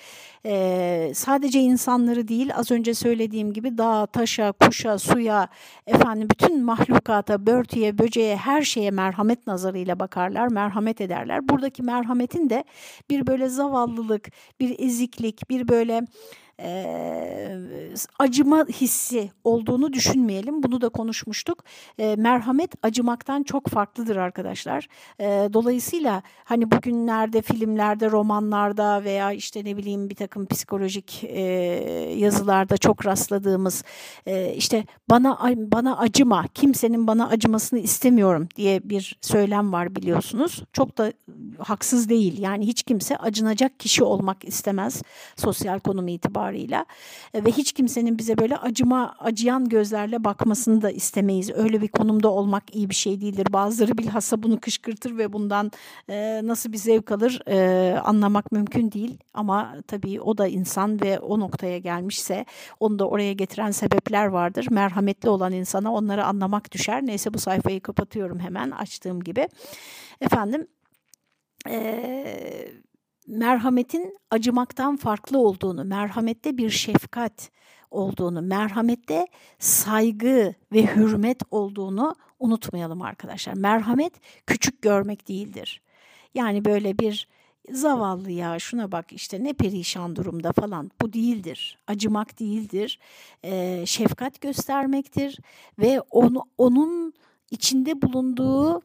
e, 0.45 1.11
sadece 1.15 1.59
insanları 1.59 2.27
değil 2.27 2.55
az 2.55 2.71
önce 2.71 2.93
söylediğim 2.93 3.53
gibi 3.53 3.77
dağa, 3.77 4.05
taşa, 4.05 4.51
kuşa, 4.51 4.97
suya, 4.99 5.47
efendim 5.87 6.27
bütün 6.29 6.63
mahlukata, 6.63 7.45
börtüye, 7.45 7.97
böceğe 7.97 8.35
her 8.35 8.61
şeye 8.61 8.91
merhamet 8.91 9.47
nazarıyla 9.47 9.99
bakarlar, 9.99 10.47
merhamet 10.47 11.01
ederler. 11.01 11.49
Buradaki 11.49 11.83
merhametin 11.83 12.49
de 12.49 12.63
bir 13.09 13.27
böyle 13.27 13.49
zavallılık, 13.49 14.29
bir 14.59 14.79
eziklik, 14.79 15.49
bir 15.49 15.67
böyle 15.67 16.01
e, 16.59 17.59
acıma 18.19 18.65
hissi 18.65 19.31
olduğunu 19.43 19.93
düşünmeyelim. 19.93 20.63
Bunu 20.63 20.81
da 20.81 20.89
konuşmuştuk. 20.89 21.63
E, 21.99 22.15
merhamet 22.15 22.71
acımaktan 22.83 23.43
çok 23.43 23.67
farklıdır 23.67 24.15
arkadaşlar. 24.15 24.87
E, 25.19 25.49
dolayısıyla 25.53 26.23
hani 26.43 26.71
bugünlerde 26.71 27.41
filmlerde, 27.41 28.11
romanlarda 28.11 29.03
veya 29.03 29.31
işte 29.31 29.65
ne 29.65 29.77
bileyim 29.77 30.09
bir 30.09 30.15
takım 30.15 30.45
psikolojik 30.45 31.23
e, 31.23 31.41
yazılarda 32.17 32.77
çok 32.77 33.05
rastladığımız 33.05 33.83
e, 34.25 34.53
işte 34.53 34.85
bana 35.09 35.39
bana 35.57 35.97
acıma, 35.97 36.45
kimsenin 36.53 37.07
bana 37.07 37.27
acımasını 37.27 37.79
istemiyorum 37.79 38.47
diye 38.55 38.89
bir 38.89 39.17
söylem 39.21 39.73
var 39.73 39.95
biliyorsunuz. 39.95 40.63
Çok 40.73 40.97
da 40.97 41.13
haksız 41.59 42.09
değil. 42.09 42.39
Yani 42.39 42.67
hiç 42.67 42.83
kimse 42.83 43.17
acınacak 43.17 43.79
kişi 43.79 44.03
olmak 44.03 44.45
istemez 44.45 45.01
sosyal 45.35 45.79
konum 45.79 46.07
itibariyle 46.07 46.42
itibarıyla 46.51 46.85
e, 47.33 47.45
ve 47.45 47.51
hiç 47.51 47.71
kimsenin 47.71 48.17
bize 48.17 48.37
böyle 48.37 48.57
acıma 48.57 49.15
acıyan 49.19 49.69
gözlerle 49.69 50.23
bakmasını 50.23 50.81
da 50.81 50.91
istemeyiz. 50.91 51.51
Öyle 51.51 51.81
bir 51.81 51.87
konumda 51.87 52.29
olmak 52.29 52.75
iyi 52.75 52.89
bir 52.89 52.95
şey 52.95 53.21
değildir. 53.21 53.47
Bazıları 53.53 53.97
bilhassa 53.97 54.43
bunu 54.43 54.59
kışkırtır 54.59 55.17
ve 55.17 55.33
bundan 55.33 55.71
e, 56.09 56.41
nasıl 56.43 56.71
bir 56.71 56.77
zevk 56.77 57.11
alır 57.11 57.41
e, 57.47 57.99
anlamak 57.99 58.51
mümkün 58.51 58.91
değil. 58.91 59.17
Ama 59.33 59.75
tabii 59.87 60.21
o 60.21 60.37
da 60.37 60.47
insan 60.47 61.01
ve 61.01 61.19
o 61.19 61.39
noktaya 61.39 61.77
gelmişse 61.77 62.45
onu 62.79 62.99
da 62.99 63.07
oraya 63.07 63.33
getiren 63.33 63.71
sebepler 63.71 64.25
vardır. 64.25 64.67
Merhametli 64.71 65.29
olan 65.29 65.53
insana 65.53 65.93
onları 65.93 66.25
anlamak 66.25 66.71
düşer. 66.71 67.05
Neyse 67.05 67.33
bu 67.33 67.39
sayfayı 67.39 67.81
kapatıyorum 67.81 68.39
hemen 68.39 68.71
açtığım 68.71 69.23
gibi. 69.23 69.47
Efendim 70.21 70.67
e, 71.69 72.83
merhametin 73.27 74.17
acımaktan 74.31 74.95
farklı 74.95 75.37
olduğunu, 75.37 75.85
merhamette 75.85 76.57
bir 76.57 76.69
şefkat 76.69 77.51
olduğunu, 77.91 78.41
merhamette 78.41 79.27
saygı 79.59 80.53
ve 80.71 80.95
hürmet 80.95 81.41
olduğunu 81.51 82.15
unutmayalım 82.39 83.01
arkadaşlar. 83.01 83.53
Merhamet 83.53 84.13
küçük 84.47 84.81
görmek 84.81 85.27
değildir. 85.27 85.81
Yani 86.33 86.65
böyle 86.65 86.99
bir 86.99 87.27
zavallı 87.71 88.31
ya 88.31 88.59
şuna 88.59 88.91
bak 88.91 89.13
işte 89.13 89.43
ne 89.43 89.53
perişan 89.53 90.15
durumda 90.15 90.51
falan 90.51 90.91
bu 91.01 91.13
değildir. 91.13 91.77
Acımak 91.87 92.39
değildir. 92.39 92.99
E, 93.43 93.83
şefkat 93.85 94.41
göstermektir 94.41 95.39
ve 95.79 96.01
onu 96.01 96.43
onun 96.57 97.13
içinde 97.51 98.01
bulunduğu 98.01 98.81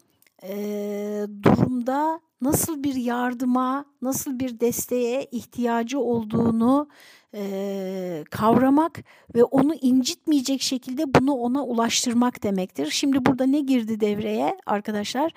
durumda 1.43 2.21
nasıl 2.41 2.83
bir 2.83 2.95
yardıma, 2.95 3.85
nasıl 4.03 4.39
bir 4.39 4.61
desteğe 4.61 5.25
ihtiyacı 5.33 6.01
olduğunu 6.01 6.89
e, 7.35 8.25
kavramak 8.31 9.05
ve 9.35 9.45
onu 9.45 9.75
incitmeyecek 9.75 10.63
şekilde 10.63 11.15
bunu 11.15 11.33
ona 11.33 11.65
ulaştırmak 11.65 12.43
demektir. 12.43 12.91
Şimdi 12.91 13.27
burada 13.27 13.47
ne 13.47 13.61
girdi 13.61 14.01
devreye 14.01 14.57
arkadaşlar? 14.67 15.33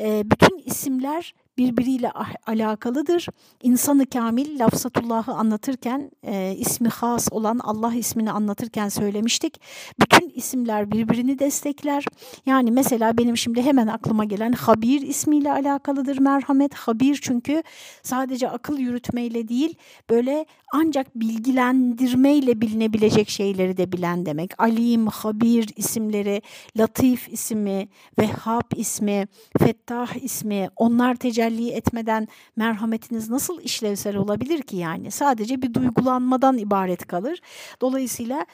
E, 0.00 0.30
bütün 0.30 0.58
isimler 0.58 1.34
birbiriyle 1.58 2.10
ah, 2.14 2.32
alakalıdır. 2.46 3.26
İnsanı 3.62 4.06
kamil 4.06 4.58
lafzatullahı 4.58 5.32
anlatırken 5.32 6.10
e, 6.22 6.54
ismi 6.58 6.88
has 6.88 7.28
olan 7.30 7.58
Allah 7.58 7.94
ismini 7.94 8.30
anlatırken 8.30 8.88
söylemiştik. 8.88 9.60
Bütün 10.00 10.28
isimler 10.28 10.92
birbirini 10.92 11.38
destekler. 11.38 12.04
Yani 12.46 12.70
mesela 12.70 13.18
benim 13.18 13.36
şimdi 13.36 13.62
hemen 13.62 13.86
aklıma 13.86 14.24
gelen 14.24 14.52
Habir 14.52 15.00
ismiyle 15.00 15.52
alakalıdır 15.52 16.18
merhamet. 16.18 16.74
Habir 16.74 17.18
çünkü 17.22 17.62
sadece 18.02 18.50
akıl 18.50 18.78
yürütmeyle 18.78 19.48
değil 19.48 19.74
böyle 20.10 20.46
ancak 20.72 21.14
bilgilendirmeyle 21.14 22.60
bilinebilecek 22.60 23.28
şeyleri 23.28 23.76
de 23.76 23.92
bilen 23.92 24.26
demek. 24.26 24.62
Alim, 24.62 25.06
Habir 25.06 25.68
isimleri, 25.76 26.42
Latif 26.76 27.28
ismi, 27.28 27.88
Vehhab 28.18 28.76
ismi, 28.76 29.26
Fettah 29.58 30.22
ismi 30.22 30.68
onlar 30.76 31.14
tecelli 31.44 31.70
etmeden 31.70 32.28
merhametiniz 32.56 33.30
nasıl 33.30 33.60
işlevsel 33.60 34.16
olabilir 34.16 34.62
ki 34.62 34.76
yani? 34.76 35.10
Sadece 35.10 35.62
bir 35.62 35.74
duygulanmadan 35.74 36.58
ibaret 36.58 37.06
kalır. 37.06 37.40
Dolayısıyla 37.80 38.46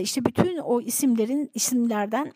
işte 0.00 0.24
bütün 0.24 0.58
o 0.58 0.80
isimlerin 0.80 1.50
isimlerden 1.54 2.32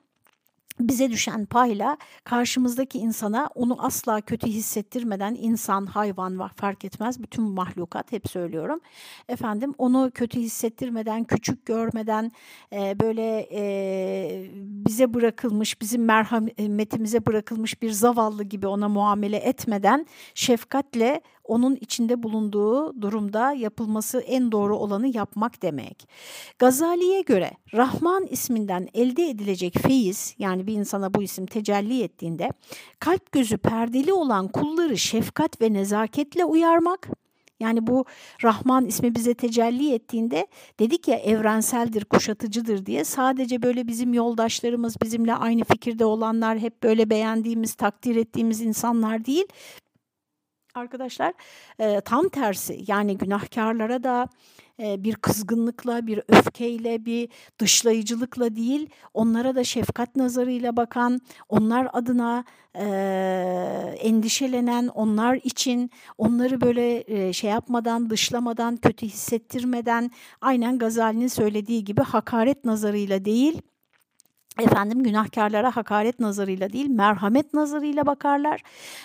bize 0.81 1.11
düşen 1.11 1.47
payla 1.47 1.97
karşımızdaki 2.25 2.99
insana 2.99 3.51
onu 3.55 3.87
asla 3.87 4.21
kötü 4.21 4.47
hissettirmeden 4.47 5.37
insan, 5.41 5.87
hayvan 5.87 6.39
var 6.39 6.53
fark 6.57 6.85
etmez 6.85 7.23
bütün 7.23 7.45
mahlukat 7.45 8.13
hep 8.13 8.29
söylüyorum. 8.29 8.81
Efendim 9.29 9.75
onu 9.79 10.11
kötü 10.15 10.41
hissettirmeden, 10.41 11.25
küçük 11.25 11.67
görmeden 11.67 12.33
e, 12.73 13.01
böyle 13.01 13.49
e, 13.53 14.51
bize 14.57 15.15
bırakılmış, 15.15 15.81
bizim 15.81 16.05
merhametimize 16.05 17.27
bırakılmış 17.27 17.83
bir 17.83 17.91
zavallı 17.91 18.45
gibi 18.45 18.67
ona 18.67 18.89
muamele 18.89 19.37
etmeden 19.37 20.07
şefkatle 20.35 21.21
onun 21.49 21.77
içinde 21.77 22.23
bulunduğu 22.23 23.03
durumda 23.03 23.53
yapılması 23.53 24.21
en 24.21 24.53
doğru 24.53 24.77
olanı 24.77 25.17
yapmak 25.17 25.63
demek. 25.63 26.09
Gazali'ye 26.59 27.21
göre 27.21 27.51
Rahman 27.75 28.27
isminden 28.27 28.89
elde 28.95 29.29
edilecek 29.29 29.79
feyiz 29.79 30.35
yani 30.39 30.67
bir 30.67 30.75
insana 30.75 31.15
bu 31.15 31.23
isim 31.23 31.47
tecelli 31.47 32.03
ettiğinde 32.03 32.51
kalp 33.01 33.33
gözü 33.33 33.57
perdeli 33.57 34.13
olan 34.13 34.49
kulları 34.49 34.99
şefkat 34.99 35.61
ve 35.61 35.73
nezaketle 35.73 36.45
uyarmak 36.45 37.09
yani 37.61 37.87
bu 37.87 38.05
Rahman 38.45 38.87
ismi 38.87 39.15
bize 39.15 39.35
tecelli 39.35 39.95
ettiğinde 39.95 40.47
dedik 40.81 41.09
ya 41.09 41.17
evrenseldir, 41.17 42.05
kuşatıcıdır 42.05 42.87
diye 42.87 43.05
sadece 43.05 43.63
böyle 43.63 43.89
bizim 43.89 44.15
yoldaşlarımız, 44.15 44.97
bizimle 45.03 45.35
aynı 45.35 45.65
fikirde 45.65 46.05
olanlar, 46.05 46.59
hep 46.59 46.83
böyle 46.83 47.11
beğendiğimiz, 47.11 47.75
takdir 47.75 48.17
ettiğimiz 48.17 48.61
insanlar 48.61 49.25
değil 49.25 49.45
arkadaşlar. 50.77 51.33
E, 51.79 52.01
tam 52.01 52.29
tersi 52.29 52.85
yani 52.89 53.19
günahkarlara 53.19 54.03
da 54.03 54.29
e, 54.81 55.05
bir 55.05 55.15
kızgınlıkla, 55.15 56.07
bir 56.07 56.23
öfkeyle, 56.29 57.05
bir 57.05 57.29
dışlayıcılıkla 57.59 58.57
değil, 58.57 58.91
onlara 59.15 59.55
da 59.55 59.65
şefkat 59.65 60.17
nazarıyla 60.17 60.77
bakan, 60.77 61.21
onlar 61.49 61.89
adına 61.93 62.45
e, 62.75 62.85
endişelenen, 64.01 64.89
onlar 64.89 65.41
için 65.45 65.91
onları 66.19 66.61
böyle 66.61 67.05
e, 67.07 67.33
şey 67.33 67.51
yapmadan, 67.51 68.11
dışlamadan, 68.11 68.77
kötü 68.77 69.07
hissettirmeden, 69.07 70.11
aynen 70.41 70.79
Gazali'nin 70.79 71.29
söylediği 71.29 71.85
gibi 71.85 72.03
hakaret 72.03 72.65
nazarıyla 72.65 73.25
değil, 73.25 73.63
efendim 74.59 75.03
günahkarlara 75.03 75.77
hakaret 75.77 76.21
nazarıyla 76.21 76.73
değil 76.73 76.91
merhamet 76.91 77.55
nazarıyla 77.55 78.07
bakarlar. 78.07 78.63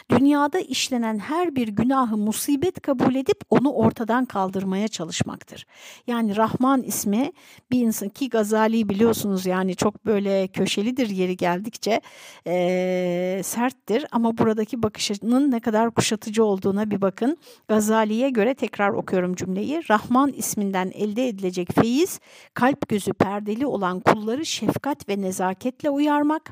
Dünyada 0.10 0.60
işlenen 0.60 1.20
her 1.20 1.56
bir 1.56 1.68
günahı 1.68 2.18
musibet 2.18 2.82
kabul 2.82 3.16
edip 3.16 3.38
onu 3.50 3.72
ortadan 3.72 4.26
kaldırmaya 4.26 4.88
çalışmaktır. 4.88 5.66
Yani 6.08 6.38
Rahman 6.38 6.82
ismi 6.84 7.32
bir 7.72 7.82
insan 7.82 8.10
ki 8.10 8.30
Gazali 8.30 8.90
biliyorsunuz 8.90 9.46
yani 9.46 9.76
çok 9.76 10.06
böyle 10.06 10.48
köşelidir 10.48 11.10
yeri 11.10 11.38
geldikçe 11.38 12.02
e, 12.48 13.42
serttir 13.44 14.06
ama 14.12 14.38
buradaki 14.38 14.84
bakışının 14.84 15.52
ne 15.52 15.60
kadar 15.60 15.92
kuşatıcı 15.92 16.44
olduğuna 16.44 16.92
bir 16.92 17.02
bakın. 17.02 17.38
Gazali'ye 17.68 18.30
göre 18.30 18.54
tekrar 18.54 18.90
okuyorum 18.90 19.36
cümleyi. 19.36 19.82
Rahman 19.90 20.32
isminden 20.32 20.92
elde 20.96 21.28
edilecek 21.28 21.72
feyiz 21.72 22.20
kalp 22.54 22.90
gözü 22.90 23.14
perdeli 23.14 23.66
olan 23.66 24.00
kulları 24.00 24.46
şefkat 24.46 25.10
ve 25.10 25.22
nezaket 25.22 25.41
nezaketle 25.42 25.90
uyarmak, 25.90 26.52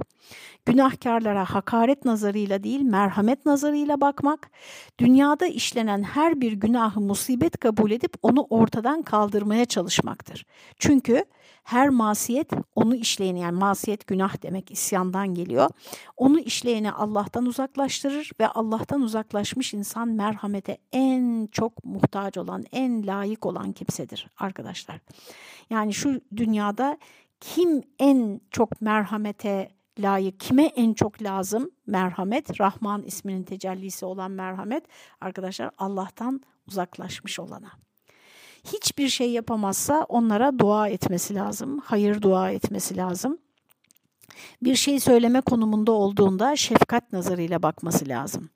günahkarlara 0.65 1.45
hakaret 1.45 2.05
nazarıyla 2.05 2.63
değil 2.63 2.81
merhamet 2.81 3.45
nazarıyla 3.45 4.01
bakmak, 4.01 4.51
dünyada 4.99 5.47
işlenen 5.47 6.03
her 6.03 6.41
bir 6.41 6.51
günahı 6.51 7.01
musibet 7.01 7.57
kabul 7.57 7.91
edip 7.91 8.13
onu 8.21 8.47
ortadan 8.49 9.01
kaldırmaya 9.01 9.65
çalışmaktır. 9.65 10.45
Çünkü 10.79 11.25
her 11.63 11.89
masiyet 11.89 12.51
onu 12.75 12.95
işleyeni 12.95 13.39
yani 13.39 13.57
masiyet 13.57 14.07
günah 14.07 14.43
demek 14.43 14.71
isyandan 14.71 15.33
geliyor. 15.33 15.69
Onu 16.17 16.39
işleyeni 16.39 16.91
Allah'tan 16.91 17.45
uzaklaştırır 17.45 18.31
ve 18.39 18.47
Allah'tan 18.47 19.01
uzaklaşmış 19.01 19.73
insan 19.73 20.07
merhamete 20.07 20.77
en 20.91 21.47
çok 21.51 21.83
muhtaç 21.85 22.37
olan, 22.37 22.65
en 22.71 23.07
layık 23.07 23.45
olan 23.45 23.71
kimsedir 23.71 24.27
arkadaşlar. 24.37 24.99
Yani 25.69 25.93
şu 25.93 26.21
dünyada 26.35 26.97
kim 27.39 27.83
en 27.99 28.41
çok 28.51 28.81
merhamete 28.81 29.69
layık, 29.99 30.39
kime 30.39 30.65
en 30.65 30.93
çok 30.93 31.23
lazım 31.23 31.71
merhamet? 31.87 32.61
Rahman 32.61 33.03
isminin 33.03 33.43
tecellisi 33.43 34.05
olan 34.05 34.31
merhamet 34.31 34.83
arkadaşlar 35.21 35.71
Allah'tan 35.77 36.41
uzaklaşmış 36.67 37.39
olana. 37.39 37.71
Hiçbir 38.63 39.07
şey 39.07 39.31
yapamazsa 39.31 40.05
onlara 40.09 40.59
dua 40.59 40.87
etmesi 40.87 41.35
lazım, 41.35 41.79
hayır 41.79 42.21
dua 42.21 42.51
etmesi 42.51 42.97
lazım. 42.97 43.37
Bir 44.63 44.75
şey 44.75 44.99
söyleme 44.99 45.41
konumunda 45.41 45.91
olduğunda 45.91 46.55
şefkat 46.55 47.13
nazarıyla 47.13 47.63
bakması 47.63 48.07
lazım 48.07 48.49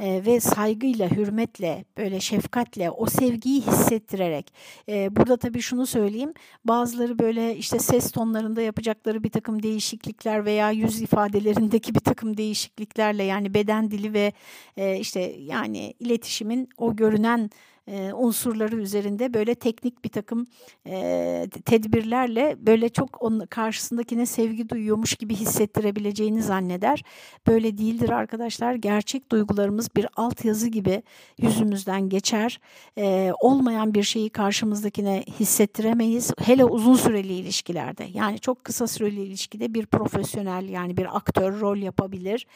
e, 0.00 0.22
ve 0.26 0.40
saygıyla, 0.40 1.10
hürmetle, 1.10 1.84
böyle 1.96 2.20
şefkatle 2.20 2.90
o 2.90 3.06
sevgiyi 3.06 3.62
hissettirerek. 3.62 4.52
E, 4.88 5.16
burada 5.16 5.36
tabii 5.36 5.60
şunu 5.60 5.86
söyleyeyim. 5.86 6.32
Bazıları 6.64 7.18
böyle 7.18 7.56
işte 7.56 7.78
ses 7.78 8.10
tonlarında 8.10 8.62
yapacakları 8.62 9.22
bir 9.22 9.30
takım 9.30 9.62
değişiklikler 9.62 10.44
veya 10.44 10.70
yüz 10.70 11.02
ifadelerindeki 11.02 11.94
bir 11.94 12.00
takım 12.00 12.36
değişikliklerle 12.36 13.22
yani 13.22 13.54
beden 13.54 13.90
dili 13.90 14.12
ve 14.12 14.32
e, 14.76 14.98
işte 14.98 15.20
yani 15.38 15.94
iletişimin 16.00 16.68
o 16.78 16.96
görünen 16.96 17.50
e, 17.88 18.12
unsurları 18.12 18.76
üzerinde 18.76 19.34
böyle 19.34 19.54
teknik 19.54 20.04
bir 20.04 20.08
takım 20.08 20.46
e, 20.86 21.48
tedbirlerle 21.64 22.56
böyle 22.60 22.88
çok 22.88 23.22
onun 23.22 23.46
karşısındakine 23.46 24.26
sevgi 24.26 24.68
duyuyormuş 24.68 25.14
gibi 25.14 25.34
hissettirebileceğini 25.34 26.42
zanneder. 26.42 27.02
Böyle 27.46 27.78
değildir 27.78 28.10
arkadaşlar. 28.10 28.74
Gerçek 28.74 29.32
duygularımız 29.32 29.88
bir 29.96 30.06
altyazı 30.16 30.68
gibi 30.68 31.02
yüzümüzden 31.42 32.08
geçer. 32.08 32.60
E, 32.98 33.32
olmayan 33.40 33.94
bir 33.94 34.02
şeyi 34.02 34.30
karşımızdakine 34.30 35.24
hissettiremeyiz. 35.40 36.32
Hele 36.40 36.64
uzun 36.64 36.94
süreli 36.94 37.32
ilişkilerde. 37.32 38.06
Yani 38.14 38.38
çok 38.38 38.64
kısa 38.64 38.86
süreli 38.86 39.22
ilişkide 39.22 39.74
bir 39.74 39.86
profesyonel 39.86 40.68
yani 40.68 40.96
bir 40.96 41.16
aktör 41.16 41.60
rol 41.60 41.76
yapabilir. 41.76 42.46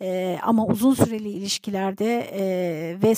E, 0.00 0.38
ama 0.42 0.66
uzun 0.66 0.94
süreli 0.94 1.28
ilişkilerde 1.28 2.30
e, 2.32 2.42
ve 3.02 3.14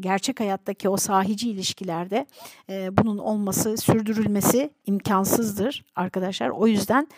gerçek 0.00 0.40
hayattaki 0.40 0.89
o 0.90 0.96
sahici 0.96 1.50
ilişkilerde 1.50 2.26
e, 2.70 2.96
bunun 2.96 3.18
olması, 3.18 3.76
sürdürülmesi 3.76 4.70
imkansızdır 4.86 5.84
arkadaşlar. 5.96 6.48
O 6.48 6.66
yüzden 6.66 7.08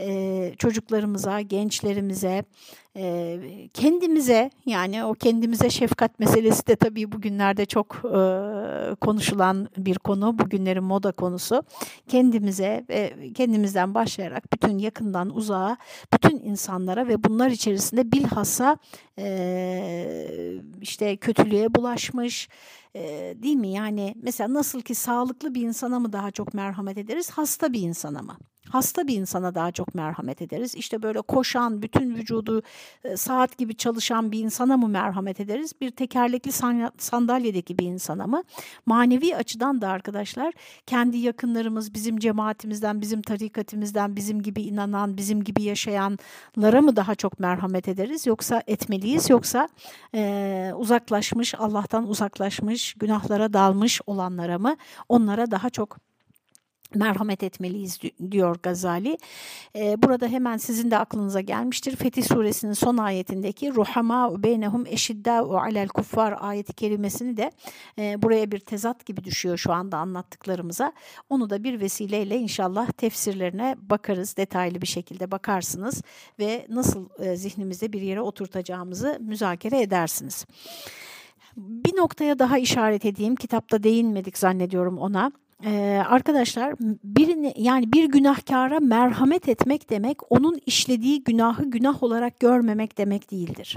e, 0.00 0.52
çocuklarımıza, 0.58 1.40
gençlerimize, 1.40 2.44
e, 2.96 3.38
kendimize 3.74 4.50
yani 4.66 5.04
o 5.04 5.14
kendimize 5.14 5.70
şefkat 5.70 6.18
meselesi 6.18 6.66
de 6.66 6.76
tabii 6.76 7.12
bugünlerde 7.12 7.66
çok 7.66 7.96
e, 8.04 8.20
konuşulan 8.94 9.68
bir 9.76 9.98
konu, 9.98 10.38
bugünlerin 10.38 10.84
moda 10.84 11.12
konusu. 11.12 11.62
Kendimize 12.08 12.84
ve 12.88 13.32
kendimizden 13.34 13.94
başlayarak 13.94 14.52
bütün 14.52 14.78
yakından 14.78 15.36
uzağa, 15.36 15.76
bütün 16.14 16.38
insanlara 16.44 17.08
ve 17.08 17.24
bunlar 17.24 17.50
içerisinde 17.50 18.12
bilhassa 18.12 18.76
e, 19.18 20.60
işte 20.80 21.16
kötülüğe 21.16 21.74
bulaşmış, 21.74 22.48
değil 23.42 23.56
mi? 23.56 23.68
Yani 23.72 24.14
mesela 24.22 24.54
nasıl 24.54 24.80
ki 24.82 24.94
sağlıklı 24.94 25.54
bir 25.54 25.62
insana 25.62 25.98
mı 26.00 26.12
daha 26.12 26.30
çok 26.30 26.54
merhamet 26.54 26.98
ederiz, 26.98 27.30
hasta 27.30 27.72
bir 27.72 27.80
insana 27.80 28.22
mı? 28.22 28.38
Hasta 28.68 29.06
bir 29.06 29.16
insana 29.16 29.54
daha 29.54 29.72
çok 29.72 29.94
merhamet 29.94 30.42
ederiz. 30.42 30.74
İşte 30.74 31.02
böyle 31.02 31.20
koşan, 31.20 31.82
bütün 31.82 32.14
vücudu 32.14 32.62
saat 33.16 33.58
gibi 33.58 33.76
çalışan 33.76 34.32
bir 34.32 34.40
insana 34.40 34.76
mı 34.76 34.88
merhamet 34.88 35.40
ederiz? 35.40 35.72
Bir 35.80 35.90
tekerlekli 35.90 36.52
sandalyedeki 36.98 37.78
bir 37.78 37.86
insana 37.86 38.26
mı? 38.26 38.42
Manevi 38.86 39.36
açıdan 39.36 39.80
da 39.80 39.88
arkadaşlar 39.88 40.52
kendi 40.86 41.18
yakınlarımız, 41.18 41.94
bizim 41.94 42.18
cemaatimizden, 42.18 43.00
bizim 43.00 43.22
tarikatimizden, 43.22 44.16
bizim 44.16 44.42
gibi 44.42 44.62
inanan, 44.62 45.16
bizim 45.16 45.44
gibi 45.44 45.62
yaşayanlara 45.62 46.82
mı 46.82 46.96
daha 46.96 47.14
çok 47.14 47.40
merhamet 47.40 47.88
ederiz? 47.88 48.26
Yoksa 48.26 48.62
etmeliyiz 48.66 49.30
yoksa 49.30 49.68
e, 50.14 50.72
uzaklaşmış, 50.76 51.54
Allah'tan 51.54 52.08
uzaklaşmış, 52.08 52.94
günahlara 52.94 53.52
dalmış 53.52 54.00
olanlara 54.06 54.58
mı? 54.58 54.76
Onlara 55.08 55.50
daha 55.50 55.70
çok 55.70 56.07
merhamet 56.94 57.42
etmeliyiz 57.42 58.00
diyor 58.30 58.56
Gazali. 58.62 59.18
Ee, 59.76 60.02
burada 60.02 60.26
hemen 60.26 60.56
sizin 60.56 60.90
de 60.90 60.98
aklınıza 60.98 61.40
gelmiştir. 61.40 61.96
Fetih 61.96 62.22
suresinin 62.22 62.72
son 62.72 62.96
ayetindeki 62.96 63.74
ruhama 63.74 64.42
beynehum 64.42 64.86
eşidda 64.86 65.32
alel 65.38 65.88
kuffar 65.88 66.36
ayeti 66.40 66.72
kelimesini 66.72 67.36
de 67.36 67.52
e, 67.98 68.22
buraya 68.22 68.50
bir 68.50 68.58
tezat 68.58 69.06
gibi 69.06 69.24
düşüyor 69.24 69.56
şu 69.56 69.72
anda 69.72 69.98
anlattıklarımıza. 69.98 70.92
Onu 71.30 71.50
da 71.50 71.64
bir 71.64 71.80
vesileyle 71.80 72.36
inşallah 72.36 72.92
tefsirlerine 72.92 73.76
bakarız. 73.80 74.36
Detaylı 74.36 74.82
bir 74.82 74.86
şekilde 74.86 75.30
bakarsınız 75.30 76.02
ve 76.38 76.66
nasıl 76.68 77.08
e, 77.18 77.36
zihnimizde 77.36 77.92
bir 77.92 78.00
yere 78.00 78.20
oturtacağımızı 78.20 79.18
müzakere 79.20 79.80
edersiniz. 79.80 80.46
Bir 81.56 81.96
noktaya 81.96 82.38
daha 82.38 82.58
işaret 82.58 83.04
edeyim. 83.04 83.36
Kitapta 83.36 83.82
değinmedik 83.82 84.38
zannediyorum 84.38 84.98
ona. 84.98 85.32
Ee, 85.64 86.02
arkadaşlar 86.08 86.74
birini 87.04 87.54
yani 87.56 87.92
bir 87.92 88.04
günahkara 88.04 88.80
merhamet 88.80 89.48
etmek 89.48 89.90
demek 89.90 90.32
onun 90.32 90.60
işlediği 90.66 91.24
günahı 91.24 91.70
günah 91.70 92.02
olarak 92.02 92.40
görmemek 92.40 92.98
demek 92.98 93.30
değildir. 93.30 93.76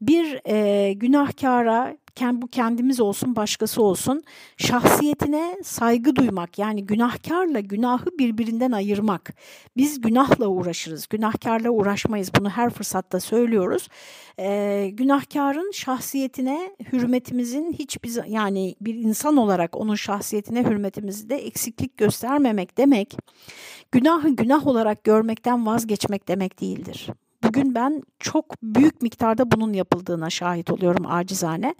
Bir 0.00 0.40
e, 0.44 0.92
günahkara 0.92 1.96
bu 2.42 2.46
kendimiz 2.46 3.00
olsun 3.00 3.36
başkası 3.36 3.82
olsun 3.82 4.22
şahsiyetine 4.56 5.58
saygı 5.64 6.16
duymak 6.16 6.58
yani 6.58 6.86
günahkarla 6.86 7.60
günahı 7.60 8.06
birbirinden 8.18 8.72
ayırmak. 8.72 9.34
Biz 9.76 10.00
günahla 10.00 10.46
uğraşırız, 10.46 11.06
günahkarla 11.08 11.70
uğraşmayız 11.70 12.30
bunu 12.38 12.50
her 12.50 12.70
fırsatta 12.70 13.20
söylüyoruz. 13.20 13.88
Ee, 14.38 14.90
günahkarın 14.92 15.70
şahsiyetine 15.70 16.76
hürmetimizin 16.92 17.72
hiçbir 17.72 18.24
yani 18.26 18.74
bir 18.80 18.94
insan 18.94 19.36
olarak 19.36 19.76
onun 19.76 19.94
şahsiyetine 19.94 20.64
hürmetimizde 20.64 21.36
eksiklik 21.36 21.96
göstermemek 21.96 22.78
demek 22.78 23.16
günahı 23.92 24.28
günah 24.28 24.66
olarak 24.66 25.04
görmekten 25.04 25.66
vazgeçmek 25.66 26.28
demek 26.28 26.60
değildir. 26.60 27.08
Bugün 27.50 27.74
ben 27.74 28.02
çok 28.18 28.62
büyük 28.62 29.02
miktarda 29.02 29.50
bunun 29.50 29.72
yapıldığına 29.72 30.30
şahit 30.30 30.70
oluyorum 30.70 31.06
acizane. 31.08 31.74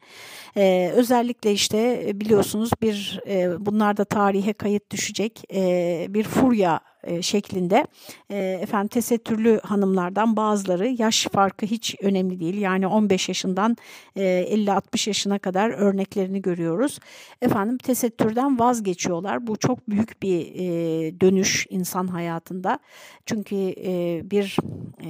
Ee, 0.56 0.92
özellikle 0.94 1.52
işte 1.52 2.04
e, 2.06 2.20
biliyorsunuz 2.20 2.70
bir 2.82 3.20
e, 3.26 3.66
bunlarda 3.66 4.04
tarihe 4.04 4.52
kayıt 4.52 4.90
düşecek 4.90 5.42
e, 5.54 6.06
bir 6.08 6.24
furya 6.24 6.80
e, 7.04 7.22
şeklinde 7.22 7.86
e, 8.30 8.38
efendim 8.38 8.88
tesettürlü 8.88 9.60
hanımlardan 9.62 10.36
bazıları 10.36 10.88
yaş 10.88 11.26
farkı 11.32 11.66
hiç 11.66 11.96
önemli 12.00 12.40
değil. 12.40 12.58
Yani 12.58 12.86
15 12.86 13.28
yaşından 13.28 13.76
e, 14.16 14.22
50-60 14.22 15.08
yaşına 15.08 15.38
kadar 15.38 15.70
örneklerini 15.70 16.42
görüyoruz. 16.42 16.98
Efendim 17.42 17.78
tesettürden 17.78 18.58
vazgeçiyorlar. 18.58 19.46
Bu 19.46 19.56
çok 19.56 19.88
büyük 19.88 20.22
bir 20.22 20.54
e, 20.54 21.20
dönüş 21.20 21.66
insan 21.70 22.06
hayatında. 22.06 22.78
Çünkü 23.26 23.56
e, 23.84 24.20
bir 24.30 24.56
e, 25.02 25.08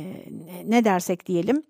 ne 0.66 0.84
dersek 0.84 1.26
diyelim 1.26 1.62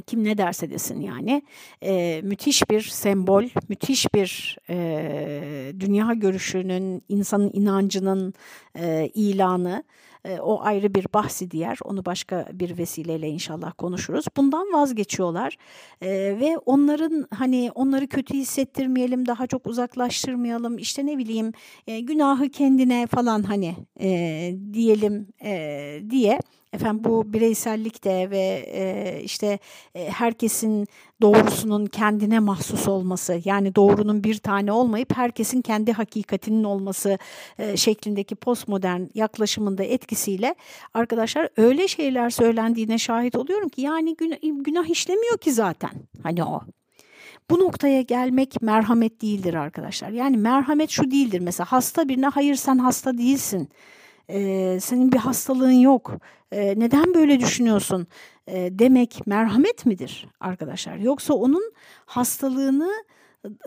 kim 0.00 0.24
ne 0.24 0.38
derse 0.38 0.70
desin 0.70 1.00
yani 1.00 1.42
e, 1.82 2.20
müthiş 2.22 2.70
bir 2.70 2.80
sembol, 2.80 3.44
müthiş 3.68 4.14
bir 4.14 4.58
e, 4.70 5.72
dünya 5.80 6.12
görüşünün, 6.14 7.02
insanın 7.08 7.50
inancının 7.52 8.34
e, 8.78 9.10
ilanı. 9.14 9.84
E, 10.24 10.38
o 10.40 10.62
ayrı 10.62 10.94
bir 10.94 11.06
bahsi 11.14 11.50
diğer. 11.50 11.78
Onu 11.84 12.04
başka 12.04 12.48
bir 12.52 12.78
vesileyle 12.78 13.28
inşallah 13.28 13.72
konuşuruz. 13.78 14.24
Bundan 14.36 14.72
vazgeçiyorlar 14.72 15.56
e, 16.02 16.08
ve 16.40 16.58
onların 16.66 17.26
hani 17.30 17.70
onları 17.74 18.06
kötü 18.06 18.34
hissettirmeyelim, 18.34 19.26
daha 19.26 19.46
çok 19.46 19.66
uzaklaştırmayalım. 19.66 20.78
İşte 20.78 21.06
ne 21.06 21.18
bileyim 21.18 21.52
e, 21.86 22.00
günahı 22.00 22.48
kendine 22.48 23.06
falan 23.06 23.42
hani 23.42 23.74
e, 24.00 24.08
diyelim 24.72 25.28
e, 25.44 26.00
diye 26.10 26.38
Efendim 26.74 27.04
bu 27.04 27.32
bireysellik 27.32 28.04
de 28.04 28.30
ve 28.30 28.64
e, 28.72 29.20
işte 29.22 29.58
e, 29.94 30.10
herkesin 30.10 30.86
doğrusunun 31.22 31.86
kendine 31.86 32.38
mahsus 32.38 32.88
olması 32.88 33.40
yani 33.44 33.74
doğrunun 33.74 34.24
bir 34.24 34.38
tane 34.38 34.72
olmayıp 34.72 35.16
herkesin 35.16 35.62
kendi 35.62 35.92
hakikatinin 35.92 36.64
olması 36.64 37.18
e, 37.58 37.76
şeklindeki 37.76 38.34
postmodern 38.34 39.02
yaklaşımında 39.14 39.84
etkisiyle 39.84 40.54
arkadaşlar 40.94 41.48
öyle 41.56 41.88
şeyler 41.88 42.30
söylendiğine 42.30 42.98
şahit 42.98 43.36
oluyorum 43.36 43.68
ki 43.68 43.80
yani 43.80 44.16
günah, 44.16 44.36
günah 44.42 44.90
işlemiyor 44.90 45.38
ki 45.38 45.52
zaten 45.52 45.92
hani 46.22 46.44
o. 46.44 46.60
Bu 47.50 47.58
noktaya 47.58 48.02
gelmek 48.02 48.62
merhamet 48.62 49.22
değildir 49.22 49.54
arkadaşlar. 49.54 50.10
Yani 50.10 50.36
merhamet 50.36 50.90
şu 50.90 51.10
değildir 51.10 51.40
mesela 51.40 51.72
hasta 51.72 52.08
birine 52.08 52.26
hayır 52.28 52.54
sen 52.54 52.78
hasta 52.78 53.18
değilsin 53.18 53.68
e, 54.28 54.80
senin 54.80 55.12
bir 55.12 55.18
hastalığın 55.18 55.70
yok, 55.70 56.12
e, 56.52 56.74
neden 56.78 57.14
böyle 57.14 57.40
düşünüyorsun 57.40 58.06
e, 58.46 58.78
demek 58.78 59.26
merhamet 59.26 59.86
midir 59.86 60.26
arkadaşlar? 60.40 60.96
Yoksa 60.96 61.34
onun 61.34 61.72
hastalığını 62.06 62.90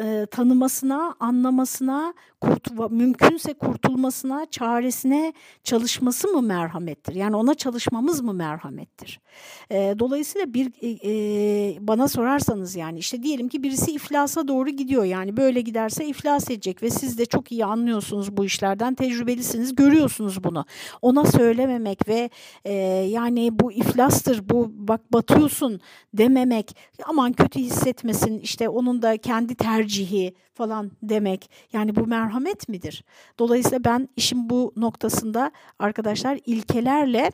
e, 0.04 0.26
tanımasına, 0.32 1.16
anlamasına, 1.20 2.14
kurtu, 2.42 2.90
mümkünse 2.90 3.54
kurtulmasına, 3.54 4.46
çaresine 4.52 5.34
çalışması 5.64 6.28
mı 6.28 6.42
merhamettir? 6.42 7.16
Yani 7.16 7.36
ona 7.36 7.54
çalışmamız 7.54 8.22
mı 8.22 8.34
merhamettir? 8.34 9.20
E, 9.72 9.96
dolayısıyla 10.00 10.54
bir 10.54 10.72
e, 10.82 10.90
e, 10.90 11.88
bana 11.88 12.08
sorarsanız 12.08 12.76
yani 12.76 13.00
işte 13.00 13.24
diyelim 13.24 13.50
ki 13.50 13.64
birisi 13.64 13.92
iflasa 13.92 14.48
doğru 14.48 14.70
gidiyor 14.70 15.04
yani 15.04 15.38
böyle 15.38 15.62
giderse 15.62 16.06
iflas 16.06 16.52
edecek 16.52 16.84
ve 16.84 16.90
siz 16.90 17.18
de 17.18 17.26
çok 17.26 17.52
iyi 17.52 17.66
anlıyorsunuz 17.66 18.38
bu 18.38 18.46
işlerden, 18.46 18.96
tecrübelisiniz, 18.96 19.76
görüyorsunuz 19.76 20.44
bunu. 20.44 20.66
Ona 21.02 21.26
söylememek 21.26 22.08
ve 22.08 22.30
e, 22.66 22.74
yani 23.10 23.60
bu 23.60 23.72
iflastır, 23.72 24.50
bu 24.50 24.72
bak 24.74 25.14
batıyorsun 25.14 25.80
dememek, 26.14 26.78
aman 27.06 27.34
kötü 27.34 27.60
hissetmesin 27.60 28.40
işte 28.40 28.70
onun 28.70 29.02
da 29.02 29.18
kendi 29.18 29.56
tercihi 29.56 30.34
falan 30.58 30.92
demek. 31.04 31.50
Yani 31.74 31.96
bu 31.96 32.08
merhamet 32.08 32.70
midir? 32.70 33.04
Dolayısıyla 33.40 33.84
ben 33.84 34.10
işin 34.16 34.50
bu 34.50 34.74
noktasında 34.76 35.52
arkadaşlar 35.80 36.40
ilkelerle 36.46 37.32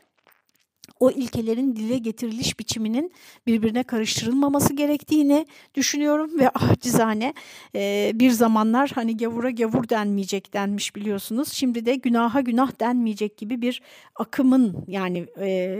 o 1.00 1.10
ilkelerin 1.10 1.76
dile 1.76 1.98
getiriliş 1.98 2.58
biçiminin 2.58 3.12
birbirine 3.46 3.82
karıştırılmaması 3.82 4.74
gerektiğini 4.74 5.46
düşünüyorum 5.74 6.38
ve 6.38 6.48
acizane 6.48 7.34
e, 7.74 8.12
bir 8.14 8.30
zamanlar 8.30 8.90
hani 8.94 9.16
gavura 9.16 9.50
gavur 9.50 9.88
denmeyecek 9.88 10.54
denmiş 10.54 10.96
biliyorsunuz. 10.96 11.52
Şimdi 11.52 11.86
de 11.86 11.94
günaha 11.94 12.40
günah 12.40 12.80
denmeyecek 12.80 13.38
gibi 13.38 13.62
bir 13.62 13.82
akımın 14.16 14.84
yani 14.88 15.26
e, 15.40 15.76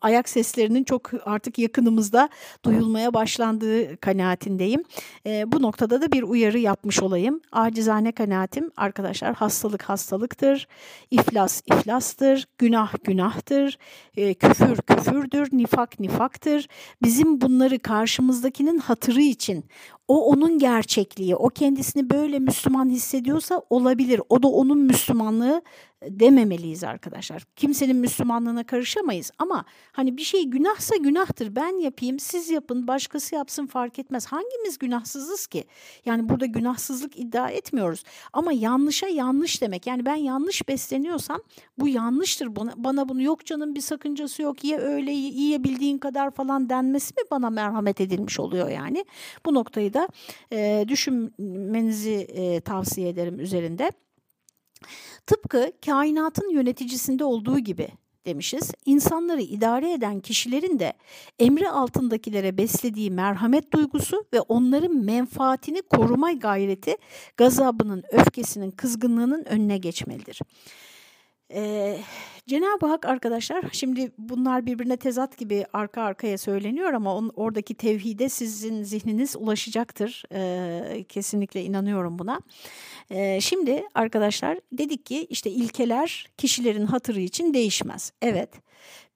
ayak 0.00 0.28
seslerinin 0.28 0.84
çok 0.84 1.10
artık 1.24 1.58
yakınımızda 1.58 2.28
duyulmaya 2.64 3.14
başlandığı 3.14 3.96
kanaatindeyim. 3.96 4.84
E, 5.26 5.52
bu 5.52 5.62
noktada 5.62 6.02
da 6.02 6.12
bir 6.12 6.22
uyarı 6.22 6.58
yapmış 6.58 7.02
olayım. 7.02 7.40
Acizane 7.52 8.12
kanaatim 8.12 8.70
arkadaşlar 8.76 9.34
hastalık 9.34 9.82
hastalıktır, 9.82 10.68
iflas 11.10 11.62
iflastır, 11.66 12.46
günah 12.58 12.94
günahtır, 13.26 13.78
e, 14.16 14.34
küfür 14.34 14.76
küfürdür, 14.76 15.48
nifak 15.52 16.00
nifaktır. 16.00 16.68
Bizim 17.02 17.40
bunları 17.40 17.78
karşımızdakinin 17.78 18.78
hatırı 18.78 19.22
için 19.22 19.64
o 20.08 20.26
onun 20.26 20.58
gerçekliği, 20.58 21.36
o 21.36 21.48
kendisini 21.48 22.10
böyle 22.10 22.38
Müslüman 22.38 22.90
hissediyorsa 22.90 23.62
olabilir. 23.70 24.20
O 24.28 24.42
da 24.42 24.48
onun 24.48 24.78
Müslümanlığı 24.78 25.62
dememeliyiz 26.02 26.84
arkadaşlar. 26.84 27.42
Kimsenin 27.56 27.96
Müslümanlığına 27.96 28.64
karışamayız 28.64 29.30
ama 29.38 29.64
hani 29.92 30.16
bir 30.16 30.22
şey 30.22 30.44
günahsa 30.44 30.96
günahtır. 30.96 31.56
Ben 31.56 31.82
yapayım, 31.82 32.18
siz 32.18 32.50
yapın, 32.50 32.86
başkası 32.86 33.34
yapsın 33.34 33.66
fark 33.66 33.98
etmez. 33.98 34.26
Hangimiz 34.26 34.78
günahsızız 34.78 35.46
ki? 35.46 35.64
Yani 36.04 36.28
burada 36.28 36.46
günahsızlık 36.46 37.18
iddia 37.18 37.48
etmiyoruz. 37.48 38.04
Ama 38.32 38.52
yanlışa 38.52 39.08
yanlış 39.08 39.62
demek. 39.62 39.86
Yani 39.86 40.06
ben 40.06 40.14
yanlış 40.14 40.68
besleniyorsam 40.68 41.40
bu 41.78 41.88
yanlıştır. 41.88 42.56
Bana, 42.56 42.72
bana 42.76 43.08
bunu 43.08 43.22
yok 43.22 43.46
canım 43.46 43.74
bir 43.74 43.80
sakıncası 43.80 44.42
yok. 44.42 44.64
Ye 44.64 44.78
öyle 44.78 45.12
yiyebildiğin 45.12 45.98
kadar 45.98 46.30
falan 46.30 46.68
denmesi 46.70 47.14
mi 47.14 47.22
bana 47.30 47.50
merhamet 47.50 48.00
edilmiş 48.00 48.40
oluyor 48.40 48.70
yani. 48.70 49.04
Bu 49.46 49.54
noktayı 49.54 49.94
da 49.96 50.08
e, 50.52 50.84
düşünmenizi 50.88 52.14
e, 52.14 52.60
tavsiye 52.60 53.08
ederim 53.08 53.40
üzerinde. 53.40 53.92
Tıpkı 55.26 55.72
kainatın 55.86 56.50
yöneticisinde 56.50 57.24
olduğu 57.24 57.58
gibi 57.58 57.88
demişiz. 58.26 58.72
İnsanları 58.86 59.42
idare 59.42 59.92
eden 59.92 60.20
kişilerin 60.20 60.78
de 60.78 60.92
emri 61.38 61.70
altındakilere 61.70 62.58
beslediği 62.58 63.10
merhamet 63.10 63.72
duygusu 63.72 64.24
ve 64.32 64.40
onların 64.40 64.96
menfaatini 64.96 65.82
koruma 65.82 66.32
gayreti 66.32 66.96
gazabının, 67.36 68.02
öfkesinin, 68.12 68.70
kızgınlığının 68.70 69.44
önüne 69.44 69.78
geçmelidir. 69.78 70.40
Ee, 71.52 71.98
Cenab-ı 72.46 72.86
Hak 72.86 73.04
arkadaşlar 73.06 73.64
şimdi 73.72 74.12
bunlar 74.18 74.66
birbirine 74.66 74.96
tezat 74.96 75.38
gibi 75.38 75.64
arka 75.72 76.02
arkaya 76.02 76.38
söyleniyor 76.38 76.92
ama 76.92 77.14
on, 77.16 77.32
oradaki 77.36 77.74
tevhide 77.74 78.28
sizin 78.28 78.82
zihniniz 78.82 79.36
ulaşacaktır. 79.36 80.22
Ee, 80.32 81.04
kesinlikle 81.08 81.64
inanıyorum 81.64 82.18
buna. 82.18 82.40
Ee, 83.10 83.40
şimdi 83.40 83.84
arkadaşlar 83.94 84.58
dedik 84.72 85.06
ki 85.06 85.26
işte 85.30 85.50
ilkeler 85.50 86.26
kişilerin 86.36 86.86
hatırı 86.86 87.20
için 87.20 87.54
değişmez. 87.54 88.12
Evet. 88.22 88.50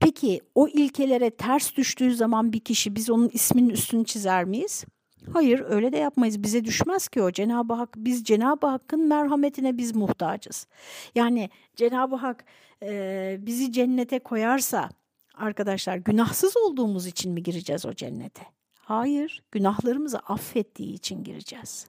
Peki 0.01 0.40
o 0.55 0.69
ilkelere 0.69 1.31
ters 1.31 1.77
düştüğü 1.77 2.14
zaman 2.14 2.53
bir 2.53 2.61
kişi 2.61 2.97
biz 2.97 3.11
onun 3.11 3.29
isminin 3.33 3.71
üstünü 3.71 4.05
çizer 4.05 4.45
miyiz? 4.45 4.85
Hayır 5.33 5.64
öyle 5.68 5.92
de 5.92 5.96
yapmayız. 5.96 6.42
Bize 6.42 6.64
düşmez 6.64 7.09
ki 7.09 7.22
o. 7.22 7.30
Cenab-ı 7.30 7.74
Hak 7.74 7.94
biz 7.96 8.24
Cenab-ı 8.24 8.66
Hakk'ın 8.66 9.09
merhametine 9.09 9.78
biz 9.78 9.94
muhtacız. 9.96 10.66
Yani 11.14 11.50
Cenab-ı 11.76 12.16
Hak 12.16 12.44
e, 12.83 13.37
bizi 13.40 13.72
cennete 13.72 14.18
koyarsa 14.18 14.88
arkadaşlar 15.35 15.96
günahsız 15.96 16.56
olduğumuz 16.56 17.06
için 17.06 17.33
mi 17.33 17.42
gireceğiz 17.42 17.87
o 17.87 17.92
cennete? 17.92 18.42
Hayır, 18.78 19.42
günahlarımızı 19.52 20.18
affettiği 20.18 20.94
için 20.94 21.24
gireceğiz. 21.24 21.87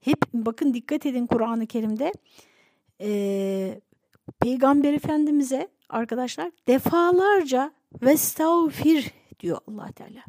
Hep 0.00 0.18
bakın 0.34 0.74
dikkat 0.74 1.06
edin 1.06 1.26
Kur'an-ı 1.26 1.66
Kerim'de 1.66 2.12
e, 3.00 3.80
Peygamber 4.40 4.92
Efendimiz'e 4.92 5.68
arkadaşlar 5.88 6.50
defalarca 6.68 7.72
vestağfir 8.02 9.10
diyor 9.40 9.58
allah 9.66 9.92
Teala. 9.92 10.22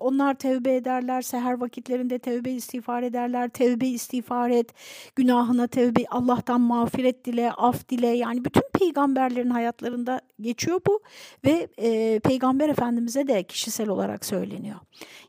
Onlar 0.00 0.34
tevbe 0.34 0.76
ederler, 0.76 1.22
seher 1.22 1.60
vakitlerinde 1.60 2.18
tevbe 2.18 2.50
istiğfar 2.50 3.02
ederler, 3.02 3.48
tevbe 3.48 3.86
istiğfar 3.86 4.50
et, 4.50 4.74
günahına 5.16 5.66
tevbe, 5.66 6.04
Allah'tan 6.10 6.60
mağfiret 6.60 7.24
dile, 7.24 7.52
af 7.52 7.88
dile. 7.88 8.06
Yani 8.06 8.44
bütün 8.44 8.62
peygamberlerin 8.72 9.50
hayatlarında 9.50 10.20
geçiyor 10.40 10.80
bu 10.86 11.00
ve 11.44 11.68
e, 11.78 12.20
Peygamber 12.20 12.68
Efendimiz'e 12.68 13.26
de 13.26 13.42
kişisel 13.42 13.88
olarak 13.88 14.24
söyleniyor. 14.24 14.78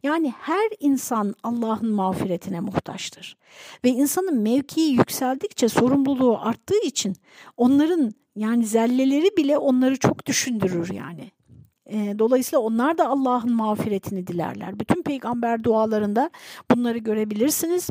Yani 0.03 0.33
her 0.39 0.69
insan 0.79 1.35
Allah'ın 1.43 1.89
mağfiretine 1.89 2.59
muhtaçtır. 2.59 3.37
Ve 3.85 3.89
insanın 3.89 4.37
mevkii 4.41 4.93
yükseldikçe 4.93 5.69
sorumluluğu 5.69 6.37
arttığı 6.41 6.85
için 6.85 7.15
onların 7.57 8.13
yani 8.35 8.65
zelleleri 8.65 9.37
bile 9.37 9.57
onları 9.57 9.99
çok 9.99 10.25
düşündürür 10.25 10.93
yani. 10.93 11.31
Dolayısıyla 11.93 12.59
onlar 12.59 12.97
da 12.97 13.07
Allah'ın 13.07 13.53
mağfiretini 13.53 14.27
dilerler. 14.27 14.79
Bütün 14.79 15.03
peygamber 15.03 15.63
dualarında 15.63 16.29
bunları 16.71 16.97
görebilirsiniz. 16.97 17.89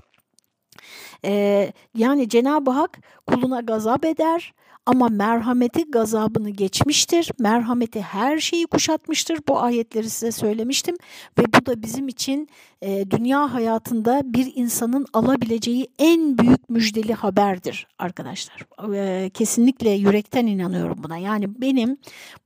Yani 1.95 2.29
Cenab-ı 2.29 2.71
Hak 2.71 2.99
kuluna 3.27 3.61
gazap 3.61 4.05
eder 4.05 4.55
ama 4.87 5.09
merhameti 5.09 5.91
gazabını 5.91 6.51
geçmiştir. 6.51 7.31
Merhameti 7.39 8.03
her 8.03 8.39
şeyi 8.39 8.67
kuşatmıştır. 8.67 9.39
Bu 9.49 9.61
ayetleri 9.61 10.11
size 10.11 10.33
söylemiştim 10.33 10.97
ve 11.39 11.43
bu 11.47 11.67
da 11.67 11.83
bizim 11.83 12.09
için 12.09 12.49
e, 12.83 13.11
dünya 13.11 13.55
hayatında 13.55 14.23
bir 14.25 14.53
insanın 14.55 15.07
alabileceği 15.13 15.89
en 15.99 16.39
büyük 16.39 16.71
müjdeli 16.71 17.15
haberdir 17.15 17.87
arkadaşlar. 17.99 18.67
E, 18.95 19.31
kesinlikle 19.31 19.91
yürekten 19.91 20.47
inanıyorum 20.47 20.99
buna. 21.03 21.19
Yani 21.19 21.61
benim 21.61 21.97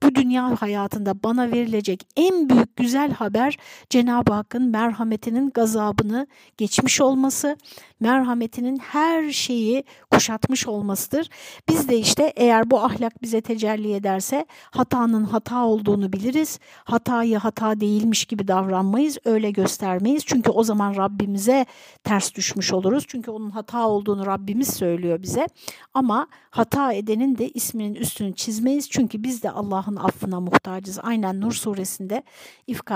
bu 0.03 0.15
dünya 0.15 0.61
hayatında 0.61 1.23
bana 1.23 1.51
verilecek 1.51 2.07
en 2.15 2.49
büyük 2.49 2.75
güzel 2.75 3.11
haber 3.11 3.57
Cenab-ı 3.89 4.33
Hakk'ın 4.33 4.69
merhametinin 4.69 5.49
gazabını 5.49 6.27
geçmiş 6.57 7.01
olması, 7.01 7.57
merhametinin 7.99 8.77
her 8.77 9.31
şeyi 9.31 9.83
kuşatmış 10.11 10.67
olmasıdır. 10.67 11.29
Biz 11.69 11.89
de 11.89 11.97
işte 11.97 12.33
eğer 12.35 12.71
bu 12.71 12.79
ahlak 12.79 13.21
bize 13.21 13.41
tecelli 13.41 13.93
ederse 13.93 14.45
hatanın 14.71 15.23
hata 15.23 15.65
olduğunu 15.65 16.13
biliriz. 16.13 16.59
Hatayı 16.83 17.37
hata 17.37 17.79
değilmiş 17.79 18.25
gibi 18.25 18.47
davranmayız, 18.47 19.17
öyle 19.25 19.51
göstermeyiz. 19.51 20.23
Çünkü 20.25 20.49
o 20.51 20.63
zaman 20.63 20.95
Rabbimize 20.95 21.65
ters 22.03 22.35
düşmüş 22.35 22.73
oluruz. 22.73 23.05
Çünkü 23.07 23.31
onun 23.31 23.49
hata 23.49 23.87
olduğunu 23.87 24.25
Rabbimiz 24.25 24.73
söylüyor 24.73 25.21
bize. 25.21 25.47
Ama 25.93 26.27
hata 26.49 26.93
edenin 26.93 27.37
de 27.37 27.49
isminin 27.49 27.95
üstünü 27.95 28.35
çizmeyiz. 28.35 28.89
Çünkü 28.89 29.23
biz 29.23 29.43
de 29.43 29.51
Allah'ın 29.51 29.95
affına 29.95 30.39
muhtacız. 30.39 30.99
Aynen 31.03 31.41
Nur 31.41 31.51
suresinde 31.51 32.23
İfk 32.67 32.91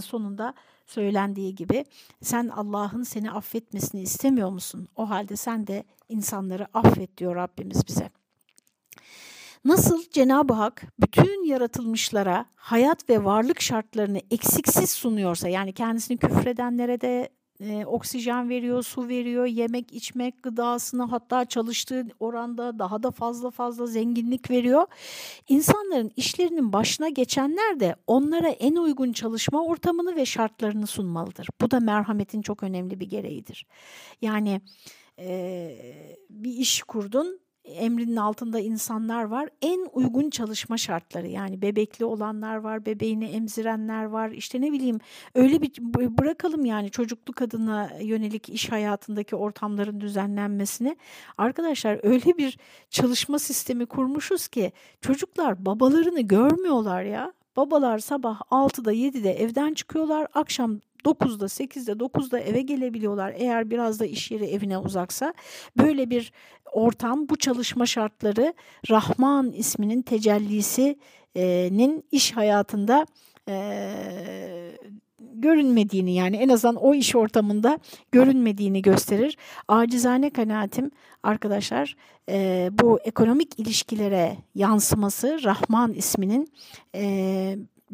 sonunda 0.00 0.54
söylendiği 0.86 1.54
gibi 1.54 1.84
sen 2.22 2.48
Allah'ın 2.48 3.02
seni 3.02 3.30
affetmesini 3.30 4.02
istemiyor 4.02 4.50
musun? 4.50 4.88
O 4.96 5.10
halde 5.10 5.36
sen 5.36 5.66
de 5.66 5.84
insanları 6.08 6.66
affet 6.74 7.18
diyor 7.18 7.36
Rabbimiz 7.36 7.88
bize. 7.88 8.10
Nasıl 9.64 10.02
Cenab-ı 10.10 10.52
Hak 10.52 10.82
bütün 11.00 11.44
yaratılmışlara 11.44 12.46
hayat 12.54 13.08
ve 13.08 13.24
varlık 13.24 13.60
şartlarını 13.60 14.20
eksiksiz 14.30 14.90
sunuyorsa 14.90 15.48
yani 15.48 15.72
kendisini 15.72 16.18
küfredenlere 16.18 17.00
de 17.00 17.28
e, 17.62 17.86
oksijen 17.86 18.48
veriyor, 18.48 18.82
su 18.82 19.08
veriyor, 19.08 19.46
yemek, 19.46 19.92
içmek, 19.92 20.42
gıdasını 20.42 21.02
hatta 21.02 21.44
çalıştığı 21.44 22.06
oranda 22.20 22.78
daha 22.78 23.02
da 23.02 23.10
fazla 23.10 23.50
fazla 23.50 23.86
zenginlik 23.86 24.50
veriyor. 24.50 24.86
İnsanların 25.48 26.10
işlerinin 26.16 26.72
başına 26.72 27.08
geçenler 27.08 27.80
de 27.80 27.96
onlara 28.06 28.48
en 28.48 28.76
uygun 28.76 29.12
çalışma 29.12 29.64
ortamını 29.64 30.16
ve 30.16 30.26
şartlarını 30.26 30.86
sunmalıdır. 30.86 31.48
Bu 31.60 31.70
da 31.70 31.80
merhametin 31.80 32.42
çok 32.42 32.62
önemli 32.62 33.00
bir 33.00 33.06
gereğidir. 33.06 33.66
Yani 34.22 34.60
e, 35.18 35.76
bir 36.30 36.52
iş 36.52 36.82
kurdun, 36.82 37.41
emrinin 37.72 38.16
altında 38.16 38.60
insanlar 38.60 39.24
var. 39.24 39.48
En 39.62 39.88
uygun 39.92 40.30
çalışma 40.30 40.76
şartları 40.76 41.28
yani 41.28 41.62
bebekli 41.62 42.04
olanlar 42.04 42.56
var, 42.56 42.86
bebeğini 42.86 43.24
emzirenler 43.24 44.04
var. 44.04 44.30
İşte 44.30 44.60
ne 44.60 44.72
bileyim 44.72 44.98
öyle 45.34 45.62
bir 45.62 45.72
bırakalım 46.18 46.64
yani 46.64 46.90
çocuklu 46.90 47.32
kadına 47.32 47.90
yönelik 48.00 48.48
iş 48.48 48.72
hayatındaki 48.72 49.36
ortamların 49.36 50.00
düzenlenmesini. 50.00 50.96
Arkadaşlar 51.38 52.00
öyle 52.02 52.38
bir 52.38 52.58
çalışma 52.90 53.38
sistemi 53.38 53.86
kurmuşuz 53.86 54.48
ki 54.48 54.72
çocuklar 55.00 55.66
babalarını 55.66 56.20
görmüyorlar 56.20 57.02
ya. 57.02 57.32
Babalar 57.56 57.98
sabah 57.98 58.40
6'da 58.40 58.92
7'de 58.92 59.32
evden 59.32 59.74
çıkıyorlar, 59.74 60.26
akşam 60.34 60.80
9'da, 61.04 61.44
8'de, 61.44 61.92
9'da 61.92 62.38
eve 62.38 62.62
gelebiliyorlar. 62.62 63.34
Eğer 63.36 63.70
biraz 63.70 64.00
da 64.00 64.06
iş 64.06 64.30
yeri 64.30 64.44
evine 64.44 64.78
uzaksa 64.78 65.34
böyle 65.76 66.10
bir 66.10 66.32
ortam, 66.72 67.28
bu 67.28 67.36
çalışma 67.36 67.86
şartları 67.86 68.54
Rahman 68.90 69.52
isminin 69.52 70.02
tecellisinin 70.02 72.04
iş 72.10 72.32
hayatında 72.32 73.06
görünmediğini 75.34 76.14
yani 76.14 76.36
en 76.36 76.48
azından 76.48 76.76
o 76.76 76.94
iş 76.94 77.16
ortamında 77.16 77.78
görünmediğini 78.12 78.82
gösterir. 78.82 79.36
Acizane 79.68 80.30
kanaatim 80.30 80.90
arkadaşlar 81.22 81.96
bu 82.70 83.00
ekonomik 83.04 83.58
ilişkilere 83.58 84.36
yansıması 84.54 85.38
Rahman 85.44 85.92
isminin 85.92 86.52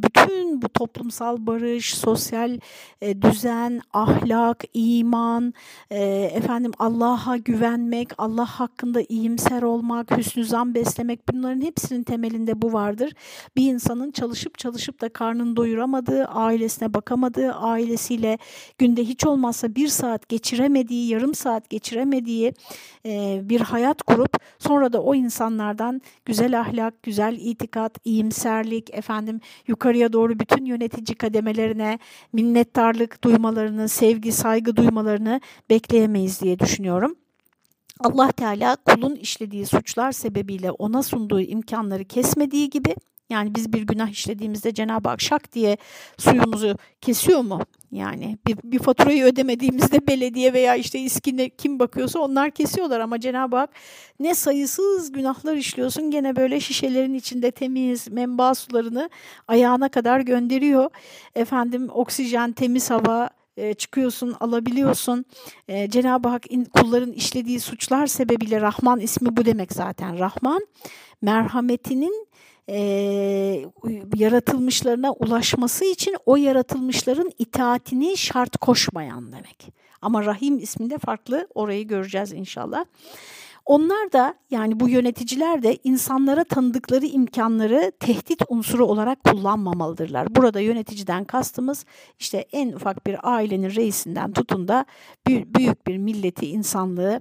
bütün 0.03 0.63
bu 0.63 0.69
toplumsal 0.69 1.47
barış, 1.47 1.95
sosyal 1.95 2.59
e, 3.01 3.23
düzen, 3.23 3.81
ahlak, 3.93 4.65
iman, 4.75 5.55
e, 5.91 6.31
efendim 6.35 6.73
Allah'a 6.79 7.37
güvenmek, 7.37 8.09
Allah 8.19 8.47
hakkında 8.47 9.01
iyimser 9.09 9.63
olmak, 9.63 10.17
hüsnü 10.17 10.45
zan 10.45 10.75
beslemek 10.75 11.29
bunların 11.29 11.61
hepsinin 11.61 12.03
temelinde 12.03 12.63
bu 12.63 12.73
vardır. 12.73 13.13
Bir 13.57 13.73
insanın 13.73 14.11
çalışıp 14.11 14.59
çalışıp 14.59 15.01
da 15.01 15.09
karnını 15.09 15.57
doyuramadığı, 15.57 16.25
ailesine 16.25 16.95
bakamadığı, 16.95 17.53
ailesiyle 17.53 18.39
günde 18.79 19.05
hiç 19.05 19.27
olmazsa 19.27 19.75
bir 19.75 19.89
saat 19.89 20.29
geçiremediği, 20.29 21.09
yarım 21.09 21.35
saat 21.35 21.71
geçiremediği 21.71 22.53
e, 23.07 23.41
bir 23.43 23.61
hayat 23.61 24.03
kurup 24.03 24.37
sonra 24.59 24.93
da 24.93 25.03
o 25.03 25.15
insanlardan 25.15 26.01
güzel 26.25 26.61
ahlak, 26.61 27.03
güzel 27.03 27.39
itikat, 27.41 28.07
iyimserlik, 28.07 28.95
efendim 28.95 29.41
yukarı 29.67 29.88
yukarıya 29.89 30.13
doğru 30.13 30.39
bütün 30.39 30.65
yönetici 30.65 31.17
kademelerine 31.17 31.99
minnettarlık 32.33 33.25
duymalarını, 33.25 33.89
sevgi, 33.89 34.33
saygı 34.33 34.77
duymalarını 34.77 35.41
bekleyemeyiz 35.71 36.41
diye 36.41 36.59
düşünüyorum. 36.59 37.17
Allah 38.01 38.33
Teala 38.33 38.77
kulun 38.77 39.17
işlediği 39.17 39.67
suçlar 39.67 40.13
sebebiyle 40.13 40.71
ona 40.71 41.03
sunduğu 41.03 41.41
imkanları 41.41 42.05
kesmediği 42.05 42.71
gibi 42.71 42.95
yani 43.31 43.55
biz 43.55 43.73
bir 43.73 43.83
günah 43.83 44.09
işlediğimizde 44.09 44.75
Cenab-ı 44.75 45.09
Hak 45.09 45.21
şak 45.21 45.53
diye 45.53 45.77
suyumuzu 46.19 46.77
kesiyor 47.01 47.41
mu? 47.41 47.61
Yani 47.93 48.39
bir, 48.47 48.57
bir 48.65 48.79
faturayı 48.79 49.25
ödemediğimizde 49.25 50.07
belediye 50.09 50.53
veya 50.53 50.77
işte 50.77 50.99
iskine 50.99 51.49
kim 51.49 51.79
bakıyorsa 51.79 52.19
onlar 52.19 52.51
kesiyorlar 52.51 53.01
ama 53.01 53.21
Cenab-ı 53.21 53.57
Hak 53.57 53.71
ne 54.21 54.35
sayısız 54.35 55.13
günahlar 55.13 55.55
işliyorsun 55.55 56.11
gene 56.11 56.37
böyle 56.37 56.61
şişelerin 56.61 57.15
içinde 57.15 57.51
temiz 57.51 58.09
menba 58.09 58.55
sularını 58.55 59.11
ayağına 59.49 59.89
kadar 59.89 60.21
gönderiyor. 60.21 60.91
Efendim 61.35 61.89
oksijen, 61.93 62.53
temiz 62.53 62.91
hava, 62.91 63.31
e, 63.59 63.75
çıkıyorsun, 63.75 64.37
alabiliyorsun. 64.41 65.25
E, 65.69 65.91
Cenab-ı 65.91 66.29
Hak 66.29 66.45
kulların 66.73 67.13
işlediği 67.13 67.61
suçlar 67.61 68.07
sebebiyle 68.07 68.61
Rahman 68.61 69.01
ismi 69.01 69.37
bu 69.37 69.45
demek 69.45 69.73
zaten. 69.73 70.19
Rahman 70.19 70.67
merhametinin 71.23 72.29
e, 72.69 72.77
yaratılmışlarına 74.17 75.13
ulaşması 75.13 75.85
için 75.85 76.17
o 76.27 76.37
yaratılmışların 76.37 77.31
itaatini 77.39 78.17
şart 78.17 78.57
koşmayan 78.57 79.33
demek. 79.33 79.73
Ama 80.03 80.25
Rahim 80.25 80.59
isminde 80.59 80.99
farklı 80.99 81.49
orayı 81.55 81.87
göreceğiz 81.87 82.33
inşallah. 82.33 82.85
Onlar 83.69 84.13
da 84.13 84.35
yani 84.51 84.81
bu 84.81 84.89
yöneticiler 84.89 85.63
de 85.63 85.79
insanlara 85.85 86.45
tanıdıkları 86.45 87.07
imkanları 87.07 87.93
tehdit 88.01 88.43
unsuru 88.49 88.87
olarak 88.87 89.25
kullanmamalıdırlar. 89.25 90.37
Burada 90.37 90.61
yöneticiden 90.61 91.25
kastımız 91.25 91.85
işte 92.19 92.47
en 92.53 92.73
ufak 92.73 93.07
bir 93.07 93.17
ailenin 93.23 93.71
reisinden 93.71 94.33
tutun 94.33 94.69
da 94.69 94.85
büyük 95.27 95.87
bir 95.87 95.97
milleti, 95.97 96.47
insanlığı 96.47 97.21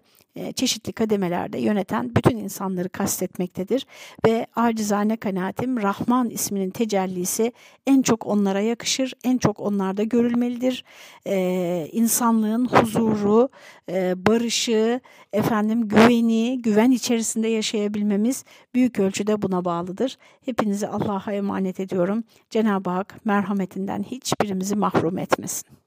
çeşitli 0.55 0.93
kademelerde 0.93 1.59
yöneten 1.59 2.15
bütün 2.15 2.37
insanları 2.37 2.89
kastetmektedir. 2.89 3.85
Ve 4.25 4.47
acizane 4.55 5.17
kanaatim 5.17 5.81
Rahman 5.81 6.29
isminin 6.29 6.69
tecellisi 6.69 7.51
en 7.87 8.01
çok 8.01 8.25
onlara 8.25 8.61
yakışır, 8.61 9.13
en 9.23 9.37
çok 9.37 9.59
onlarda 9.59 10.03
görülmelidir. 10.03 10.83
Ee, 11.27 11.89
insanlığın 11.91 12.65
huzuru, 12.65 13.49
e, 13.91 14.25
barışı, 14.25 14.99
efendim 15.33 15.87
güveni, 15.87 16.61
güven 16.61 16.91
içerisinde 16.91 17.47
yaşayabilmemiz 17.47 18.43
büyük 18.75 18.99
ölçüde 18.99 19.41
buna 19.41 19.65
bağlıdır. 19.65 20.17
Hepinizi 20.45 20.87
Allah'a 20.87 21.33
emanet 21.33 21.79
ediyorum. 21.79 22.23
Cenab-ı 22.49 22.89
Hak 22.89 23.25
merhametinden 23.25 24.03
hiçbirimizi 24.03 24.75
mahrum 24.75 25.17
etmesin. 25.17 25.86